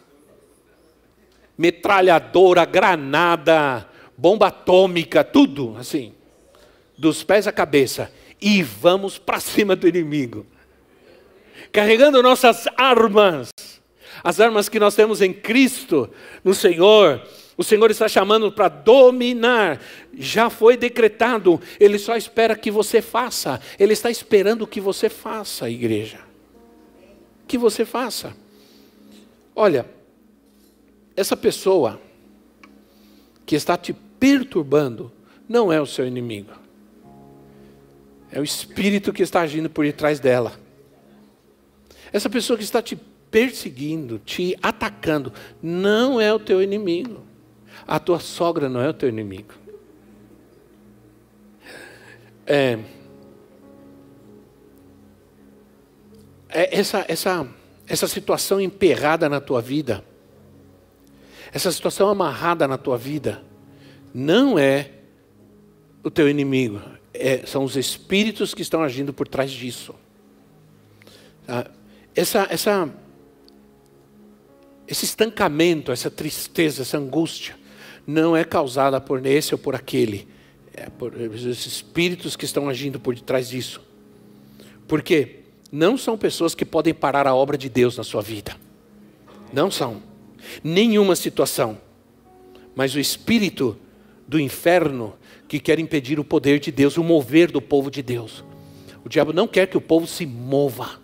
metralhadora, 1.57 2.65
granada, 2.65 3.87
bomba 4.17 4.47
atômica, 4.47 5.23
tudo 5.23 5.75
assim, 5.77 6.13
dos 6.97 7.23
pés 7.23 7.47
à 7.47 7.51
cabeça, 7.51 8.11
e 8.41 8.61
vamos 8.61 9.17
para 9.17 9.39
cima 9.39 9.75
do 9.75 9.87
inimigo, 9.87 10.45
carregando 11.71 12.21
nossas 12.21 12.67
armas, 12.77 13.49
as 14.23 14.39
armas 14.39 14.69
que 14.69 14.79
nós 14.79 14.95
temos 14.95 15.21
em 15.21 15.33
Cristo, 15.33 16.09
no 16.43 16.53
Senhor. 16.53 17.21
O 17.57 17.63
Senhor 17.63 17.89
está 17.89 18.07
chamando 18.07 18.51
para 18.51 18.67
dominar. 18.67 19.81
Já 20.13 20.49
foi 20.49 20.77
decretado, 20.77 21.59
Ele 21.79 21.97
só 21.97 22.15
espera 22.15 22.55
que 22.55 22.69
você 22.69 23.01
faça. 23.01 23.59
Ele 23.79 23.93
está 23.93 24.11
esperando 24.11 24.67
que 24.67 24.79
você 24.79 25.09
faça, 25.09 25.69
igreja. 25.69 26.19
Que 27.47 27.57
você 27.57 27.83
faça. 27.83 28.35
Olha, 29.55 29.87
essa 31.17 31.35
pessoa 31.35 31.99
que 33.43 33.55
está 33.55 33.75
te 33.75 33.91
perturbando 33.91 35.11
não 35.49 35.73
é 35.73 35.81
o 35.81 35.85
seu 35.85 36.05
inimigo. 36.05 36.51
É 38.31 38.39
o 38.39 38.43
espírito 38.43 39.11
que 39.11 39.23
está 39.23 39.41
agindo 39.41 39.67
por 39.67 39.83
detrás 39.83 40.19
dela. 40.19 40.53
Essa 42.13 42.29
pessoa 42.29 42.55
que 42.55 42.63
está 42.63 42.83
te 42.83 42.95
perseguindo, 43.31 44.19
te 44.19 44.55
atacando, 44.61 45.33
não 45.61 46.21
é 46.21 46.31
o 46.31 46.39
teu 46.39 46.61
inimigo. 46.61 47.23
A 47.87 47.99
tua 47.99 48.19
sogra 48.19 48.69
não 48.69 48.79
é 48.79 48.89
o 48.89 48.93
teu 48.93 49.09
inimigo. 49.09 49.53
É, 52.45 52.77
é 56.49 56.79
essa, 56.79 57.05
essa, 57.07 57.47
essa 57.87 58.07
situação 58.07 58.61
emperrada 58.61 59.27
na 59.27 59.41
tua 59.41 59.61
vida 59.61 60.03
essa 61.51 61.71
situação 61.71 62.09
amarrada 62.09 62.67
na 62.67 62.77
tua 62.77 62.97
vida 62.97 63.43
não 64.13 64.57
é 64.57 64.91
o 66.03 66.09
teu 66.09 66.29
inimigo, 66.29 66.81
é, 67.13 67.45
são 67.45 67.63
os 67.63 67.75
espíritos 67.75 68.53
que 68.53 68.61
estão 68.61 68.81
agindo 68.81 69.13
por 69.13 69.27
trás 69.27 69.51
disso. 69.51 69.93
Tá? 71.45 71.69
Essa, 72.15 72.47
essa, 72.49 72.89
esse 74.87 75.05
estancamento, 75.05 75.91
essa 75.91 76.09
tristeza, 76.09 76.81
essa 76.81 76.97
angústia, 76.97 77.55
não 78.05 78.35
é 78.35 78.43
causada 78.43 79.01
por 79.01 79.25
esse 79.25 79.53
ou 79.53 79.57
por 79.57 79.75
aquele, 79.75 80.27
é 80.73 80.89
por 80.89 81.19
esses 81.19 81.65
espíritos 81.65 82.35
que 82.35 82.45
estão 82.45 82.69
agindo 82.69 82.99
por 82.99 83.13
detrás 83.13 83.49
disso. 83.49 83.81
Porque 84.87 85.41
não 85.71 85.97
são 85.97 86.17
pessoas 86.17 86.55
que 86.55 86.63
podem 86.63 86.93
parar 86.93 87.27
a 87.27 87.35
obra 87.35 87.57
de 87.57 87.67
Deus 87.67 87.97
na 87.97 88.03
sua 88.03 88.21
vida. 88.21 88.55
Não 89.51 89.69
são 89.69 90.01
nenhuma 90.63 91.15
situação, 91.15 91.77
mas 92.75 92.95
o 92.95 92.99
espírito 92.99 93.77
do 94.27 94.39
inferno 94.39 95.15
que 95.47 95.59
quer 95.59 95.79
impedir 95.79 96.19
o 96.19 96.23
poder 96.23 96.59
de 96.59 96.71
Deus, 96.71 96.97
o 96.97 97.03
mover 97.03 97.51
do 97.51 97.61
povo 97.61 97.89
de 97.89 98.01
Deus. 98.01 98.43
O 99.03 99.09
diabo 99.09 99.31
não 99.31 99.47
quer 99.47 99.67
que 99.67 99.77
o 99.77 99.81
povo 99.81 100.05
se 100.05 100.25
mova. 100.25 100.99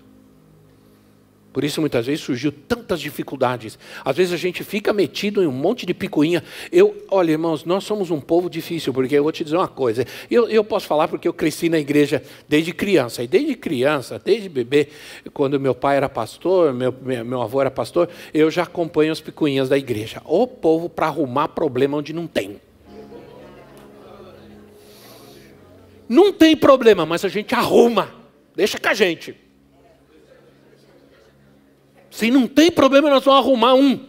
Por 1.53 1.63
isso 1.63 1.79
muitas 1.79 2.07
vezes 2.07 2.21
surgiu 2.21 2.51
tantas 2.51 2.99
dificuldades. 2.99 3.77
Às 4.03 4.17
vezes 4.17 4.33
a 4.33 4.37
gente 4.37 4.63
fica 4.63 4.91
metido 4.91 5.43
em 5.43 5.45
um 5.45 5.51
monte 5.51 5.85
de 5.85 5.93
picuinha. 5.93 6.43
Eu, 6.71 7.05
olha, 7.11 7.31
irmãos, 7.31 7.63
nós 7.63 7.83
somos 7.83 8.09
um 8.09 8.19
povo 8.19 8.49
difícil, 8.49 8.91
porque 8.91 9.15
eu 9.15 9.21
vou 9.21 9.31
te 9.31 9.43
dizer 9.43 9.55
uma 9.55 9.67
coisa. 9.67 10.03
Eu, 10.31 10.49
eu 10.49 10.63
posso 10.63 10.87
falar 10.87 11.07
porque 11.07 11.27
eu 11.27 11.33
cresci 11.33 11.69
na 11.69 11.77
igreja 11.77 12.23
desde 12.49 12.73
criança. 12.73 13.21
E 13.21 13.27
desde 13.27 13.53
criança, 13.55 14.19
desde 14.23 14.49
bebê, 14.49 14.89
quando 15.31 15.59
meu 15.59 15.75
pai 15.75 15.97
era 15.97 16.09
pastor, 16.09 16.73
meu, 16.73 16.91
meu 17.23 17.41
avô 17.43 17.61
era 17.61 17.69
pastor, 17.69 18.09
eu 18.33 18.49
já 18.49 18.63
acompanho 18.63 19.11
as 19.11 19.21
picuinhas 19.21 19.69
da 19.69 19.77
igreja. 19.77 20.23
O 20.25 20.47
povo 20.47 20.89
para 20.89 21.05
arrumar 21.05 21.49
problema 21.49 21.97
onde 21.97 22.13
não 22.13 22.25
tem. 22.25 22.59
Não 26.09 26.33
tem 26.33 26.57
problema, 26.57 27.05
mas 27.05 27.23
a 27.23 27.29
gente 27.29 27.53
arruma. 27.53 28.09
Deixa 28.55 28.79
com 28.79 28.89
a 28.89 28.93
gente. 28.93 29.35
Se 32.13 32.29
não 32.29 32.47
tem 32.47 32.71
problema, 32.71 33.09
nós 33.09 33.25
vamos 33.25 33.43
arrumar 33.43 33.73
um. 33.73 33.99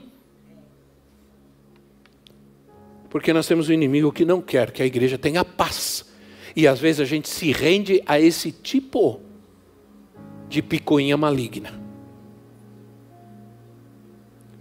Porque 3.09 3.33
nós 3.33 3.47
temos 3.47 3.71
um 3.71 3.73
inimigo 3.73 4.13
que 4.13 4.27
não 4.27 4.43
quer 4.43 4.73
que 4.73 4.83
a 4.83 4.87
igreja 4.87 5.17
tenha 5.17 5.43
paz, 5.43 6.05
E 6.55 6.69
às 6.69 6.79
vezes 6.79 7.01
a 7.01 7.07
gente 7.07 7.31
se 7.31 7.51
rende 7.51 8.03
a 8.05 8.21
esse 8.21 8.53
tipo 8.53 9.23
de 10.51 10.61
picuinha 10.61 11.17
maligna. 11.17 11.81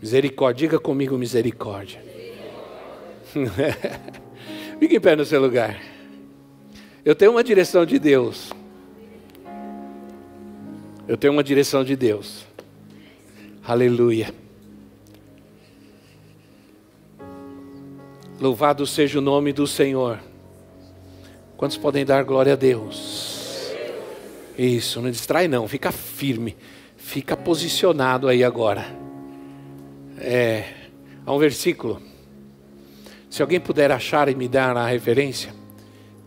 Misericórdia, 0.01 0.65
diga 0.65 0.79
comigo 0.79 1.17
misericórdia. 1.17 2.01
Fique 4.79 4.95
em 4.95 5.01
pé 5.01 5.17
no 5.17 5.25
seu 5.25 5.41
lugar. 5.41 5.81
Eu 7.03 7.13
tenho 7.13 7.31
uma 7.31 7.43
direção 7.43 7.85
de 7.85 7.99
Deus. 7.99 8.53
Eu 11.05 11.17
tenho 11.17 11.33
uma 11.33 11.43
direção 11.43 11.83
de 11.83 11.97
Deus. 11.97 12.52
Aleluia. 13.65 14.33
Louvado 18.37 18.85
seja 18.85 19.19
o 19.19 19.21
nome 19.21 19.53
do 19.53 19.65
Senhor. 19.65 20.19
Quantos 21.55 21.77
podem 21.77 22.03
dar 22.03 22.25
glória 22.25 22.53
a 22.53 22.55
Deus? 22.57 23.71
Isso, 24.57 25.01
não 25.01 25.09
distrai 25.09 25.47
não, 25.47 25.65
fica 25.65 25.93
firme, 25.93 26.57
fica 26.97 27.37
posicionado 27.37 28.27
aí 28.27 28.43
agora. 28.43 28.85
É, 30.17 30.65
há 31.25 31.33
um 31.33 31.39
versículo. 31.39 32.01
Se 33.29 33.41
alguém 33.41 33.61
puder 33.61 33.93
achar 33.93 34.27
e 34.27 34.35
me 34.35 34.49
dar 34.49 34.75
a 34.75 34.87
referência, 34.87 35.55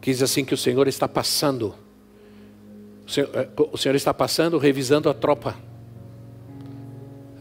que 0.00 0.10
diz 0.10 0.22
assim 0.22 0.42
que 0.42 0.54
o 0.54 0.56
Senhor 0.56 0.88
está 0.88 1.06
passando. 1.06 1.74
O 3.06 3.10
Senhor, 3.10 3.28
é, 3.34 3.46
o 3.56 3.76
Senhor 3.76 3.94
está 3.94 4.14
passando, 4.14 4.56
revisando 4.56 5.10
a 5.10 5.14
tropa. 5.14 5.54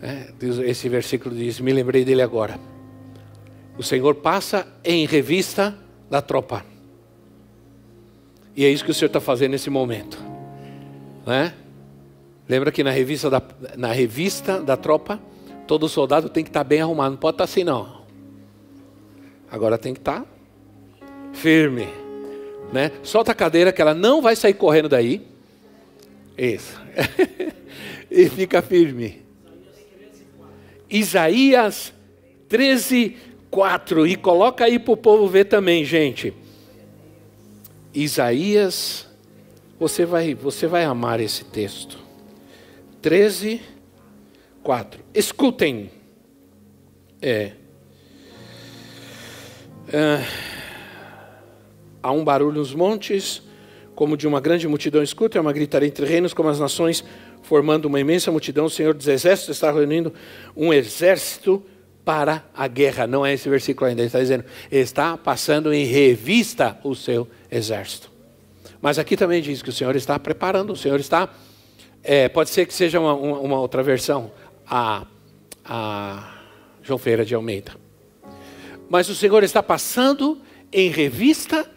É, 0.05 0.27
esse 0.69 0.87
versículo 0.87 1.33
diz, 1.33 1.59
me 1.59 1.73
lembrei 1.73 2.05
dele 2.05 2.21
agora. 2.21 2.59
O 3.75 3.81
Senhor 3.81 4.13
passa 4.13 4.67
em 4.83 5.07
revista 5.07 5.75
da 6.07 6.21
tropa. 6.21 6.63
E 8.55 8.63
é 8.63 8.69
isso 8.69 8.85
que 8.85 8.91
o 8.91 8.93
Senhor 8.93 9.07
está 9.07 9.19
fazendo 9.19 9.53
nesse 9.53 9.71
momento. 9.71 10.23
Né? 11.25 11.51
Lembra 12.47 12.71
que 12.71 12.83
na 12.83 12.91
revista, 12.91 13.31
da, 13.31 13.41
na 13.75 13.91
revista 13.91 14.61
da 14.61 14.77
tropa, 14.77 15.19
todo 15.65 15.89
soldado 15.89 16.29
tem 16.29 16.43
que 16.43 16.51
estar 16.51 16.59
tá 16.59 16.63
bem 16.63 16.81
arrumado. 16.81 17.13
Não 17.13 17.17
pode 17.17 17.33
estar 17.33 17.47
tá 17.47 17.51
assim, 17.51 17.63
não. 17.63 18.03
Agora 19.49 19.75
tem 19.75 19.91
que 19.91 20.01
estar 20.01 20.21
tá 20.21 20.27
firme. 21.33 21.87
Né? 22.71 22.91
Solta 23.01 23.31
a 23.31 23.35
cadeira 23.35 23.73
que 23.73 23.81
ela 23.81 23.95
não 23.95 24.21
vai 24.21 24.35
sair 24.35 24.53
correndo 24.53 24.87
daí. 24.87 25.25
Isso. 26.37 26.79
e 28.11 28.29
fica 28.29 28.61
firme. 28.61 29.24
Isaías 30.95 31.93
13, 32.47 33.17
4. 33.51 34.07
E 34.07 34.15
coloca 34.15 34.63
aí 34.63 34.79
para 34.79 34.93
o 34.93 34.97
povo 34.97 35.27
ver 35.27 35.45
também, 35.45 35.83
gente. 35.83 36.33
Isaías, 37.93 39.07
você 39.79 40.05
vai, 40.05 40.33
você 40.33 40.67
vai 40.67 40.85
amar 40.85 41.19
esse 41.19 41.43
texto. 41.43 41.97
13, 43.01 43.61
4. 44.63 45.01
Escutem. 45.13 45.91
É. 47.21 47.51
é. 49.91 50.25
Há 52.01 52.11
um 52.11 52.23
barulho 52.23 52.59
nos 52.59 52.73
montes, 52.73 53.41
como 53.95 54.15
de 54.15 54.27
uma 54.27 54.39
grande 54.39 54.67
multidão. 54.67 55.03
Escutem, 55.03 55.39
é 55.39 55.41
uma 55.41 55.53
gritaria 55.53 55.87
entre 55.87 56.05
reinos, 56.05 56.33
como 56.33 56.49
as 56.49 56.59
nações, 56.59 57.03
formando 57.45 57.85
uma 57.85 57.99
imensa 57.99 58.31
multidão. 58.31 58.65
O 58.65 58.69
Senhor 58.69 58.93
dos 58.93 59.07
Exércitos 59.07 59.55
está 59.55 59.71
reunindo 59.71 60.13
um 60.55 60.73
exército 60.73 61.63
para 62.03 62.43
a 62.53 62.67
guerra. 62.67 63.07
Não 63.07 63.25
é 63.25 63.33
esse 63.33 63.47
versículo 63.49 63.87
ainda, 63.87 64.01
ele 64.01 64.07
está 64.07 64.19
dizendo, 64.19 64.45
está 64.71 65.17
passando 65.17 65.73
em 65.73 65.85
revista 65.85 66.77
o 66.83 66.93
seu 66.95 67.27
exército. 67.49 68.11
Mas 68.81 68.99
aqui 68.99 69.15
também 69.15 69.41
diz 69.41 69.61
que 69.61 69.69
o 69.69 69.73
Senhor 69.73 69.95
está 69.95 70.19
preparando, 70.19 70.73
o 70.73 70.75
Senhor 70.75 70.99
está. 70.99 71.29
É, 72.03 72.29
pode 72.29 72.51
ser 72.51 72.67
que 72.67 72.73
seja 72.73 72.99
uma, 72.99 73.15
uma, 73.15 73.59
outra 73.59 73.81
versão, 73.81 74.31
a, 74.69 75.07
a 75.63 76.35
João 76.83 76.99
Feira 76.99 77.25
de 77.25 77.33
Almeida. 77.33 77.73
Mas 78.87 79.09
o 79.09 79.15
Senhor 79.15 79.43
está 79.43 79.63
passando 79.63 80.39
em 80.71 80.89
revista 80.89 81.67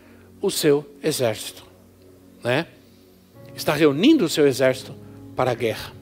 o 0.43 0.51
seu 0.51 0.85
exército. 1.03 1.64
Né? 2.45 2.66
Está 3.57 3.73
reunindo 3.73 4.27
o 4.27 4.29
seu 4.29 4.47
exército 4.47 4.95
para 5.39 5.53
a 5.53 5.55
guerra. 5.55 5.93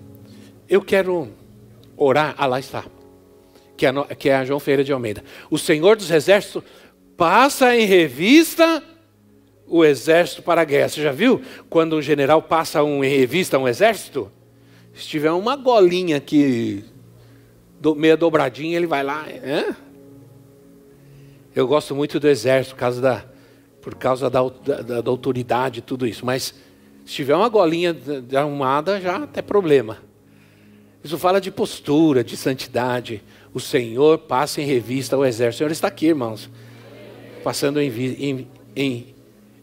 Eu 0.66 0.80
quero 0.80 1.28
orar, 1.94 2.34
ah 2.38 2.46
lá 2.46 2.58
está, 2.58 2.86
que 3.76 3.84
é, 3.84 3.90
a, 3.90 4.04
que 4.14 4.30
é 4.30 4.36
a 4.36 4.46
João 4.46 4.58
Feira 4.58 4.82
de 4.82 4.90
Almeida. 4.90 5.22
O 5.50 5.58
Senhor 5.58 5.94
dos 5.94 6.10
Exércitos 6.10 6.62
passa 7.18 7.76
em 7.76 7.84
revista 7.84 8.82
o 9.66 9.84
exército 9.84 10.42
para 10.42 10.62
a 10.62 10.64
guerra. 10.64 10.88
Você 10.88 11.02
já 11.02 11.12
viu 11.12 11.42
quando 11.68 11.96
um 11.96 12.00
general 12.00 12.40
passa 12.40 12.82
um, 12.82 13.04
em 13.04 13.14
revista 13.14 13.58
um 13.58 13.68
exército? 13.68 14.32
Se 14.94 15.06
tiver 15.06 15.32
uma 15.32 15.54
golinha 15.54 16.16
aqui, 16.16 16.82
do, 17.78 17.94
meia 17.94 18.16
dobradinha, 18.16 18.74
ele 18.74 18.86
vai 18.86 19.02
lá. 19.02 19.26
É? 19.28 19.74
Eu 21.54 21.68
gosto 21.68 21.94
muito 21.94 22.18
do 22.18 22.26
exército 22.26 22.74
por 22.74 22.80
causa 22.80 23.02
da, 23.02 23.24
por 23.82 23.94
causa 23.96 24.30
da, 24.30 24.40
da, 24.48 25.00
da 25.02 25.10
autoridade 25.10 25.80
e 25.80 25.82
tudo 25.82 26.06
isso. 26.06 26.24
Mas 26.24 26.54
se 27.06 27.14
tiver 27.14 27.34
uma 27.34 27.48
golinha 27.48 27.96
arrumada, 28.36 29.00
já 29.00 29.26
tem 29.26 29.42
problema. 29.42 29.98
Isso 31.02 31.16
fala 31.16 31.40
de 31.40 31.50
postura, 31.50 32.22
de 32.22 32.36
santidade. 32.36 33.22
O 33.54 33.60
Senhor 33.60 34.18
passa 34.18 34.60
em 34.60 34.66
revista 34.66 35.16
o 35.16 35.24
exército. 35.24 35.54
O 35.54 35.58
Senhor 35.58 35.70
está 35.70 35.88
aqui, 35.88 36.06
irmãos. 36.06 36.50
Passando 37.42 37.80
em, 37.80 37.88
em, 37.88 38.48
em 38.74 39.16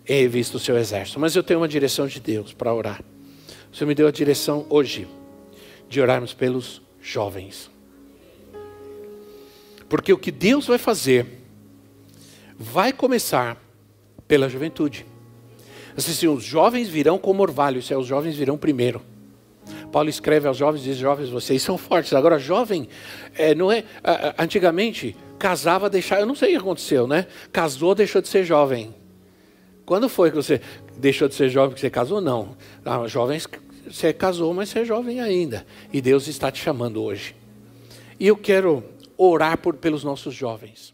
em 0.08 0.22
revista 0.22 0.58
o 0.58 0.60
seu 0.60 0.78
exército. 0.78 1.20
Mas 1.20 1.36
eu 1.36 1.44
tenho 1.44 1.60
uma 1.60 1.68
direção 1.68 2.08
de 2.08 2.20
Deus 2.20 2.54
para 2.54 2.74
orar. 2.74 3.04
O 3.72 3.76
Senhor 3.76 3.88
me 3.88 3.96
deu 3.96 4.08
a 4.08 4.12
direção 4.12 4.66
hoje 4.70 5.08
de 5.90 6.02
orarmos 6.02 6.34
pelos 6.34 6.82
jovens. 7.02 7.72
Porque 9.88 10.12
o 10.12 10.18
que 10.18 10.32
Deus 10.32 10.68
vai 10.68 10.78
fazer 10.78 11.26
vai 12.58 12.92
começar 12.92 13.58
pela 14.28 14.50
juventude. 14.50 15.06
Assim, 15.96 16.28
os 16.28 16.44
jovens 16.44 16.88
virão 16.90 17.18
como 17.18 17.42
orvalho, 17.42 17.82
é, 17.90 17.98
os 17.98 18.08
jovens 18.08 18.36
virão 18.36 18.58
primeiro. 18.58 19.02
Paulo 19.92 20.10
escreve 20.10 20.48
aos 20.48 20.58
jovens 20.58 20.82
e 20.82 20.86
diz: 20.86 20.98
Jovens, 20.98 21.30
vocês 21.30 21.62
são 21.62 21.78
fortes. 21.78 22.14
Agora, 22.14 22.38
jovem, 22.40 22.90
é, 23.36 23.54
não 23.54 23.72
é. 23.72 23.84
Antigamente, 24.38 25.16
casava, 25.38 25.90
deixava. 25.90 26.22
Eu 26.22 26.26
não 26.26 26.36
sei 26.36 26.50
o 26.50 26.52
que 26.52 26.58
aconteceu, 26.58 27.08
né? 27.08 27.28
Casou, 27.52 27.94
deixou 27.94 28.22
de 28.22 28.28
ser 28.28 28.44
jovem. 28.44 28.94
Quando 29.86 30.10
foi 30.10 30.30
que 30.32 30.36
você 30.36 30.62
deixou 30.98 31.28
de 31.28 31.36
ser 31.36 31.50
jovem 31.50 31.76
que 31.76 31.80
você 31.80 31.90
casou? 31.90 32.22
Não. 32.22 32.58
Ah, 32.84 33.06
jovens, 33.08 33.48
você 33.90 34.14
casou, 34.14 34.54
mas 34.54 34.70
você 34.70 34.80
é 34.80 34.86
jovem 34.86 35.20
ainda. 35.20 35.66
E 35.92 36.02
Deus 36.02 36.28
está 36.28 36.52
te 36.52 36.62
chamando 36.62 37.02
hoje. 37.04 37.36
E 38.20 38.28
eu 38.28 38.38
quero 38.38 38.84
orar 39.18 39.58
por, 39.58 39.76
pelos 39.76 40.04
nossos 40.04 40.34
jovens. 40.34 40.94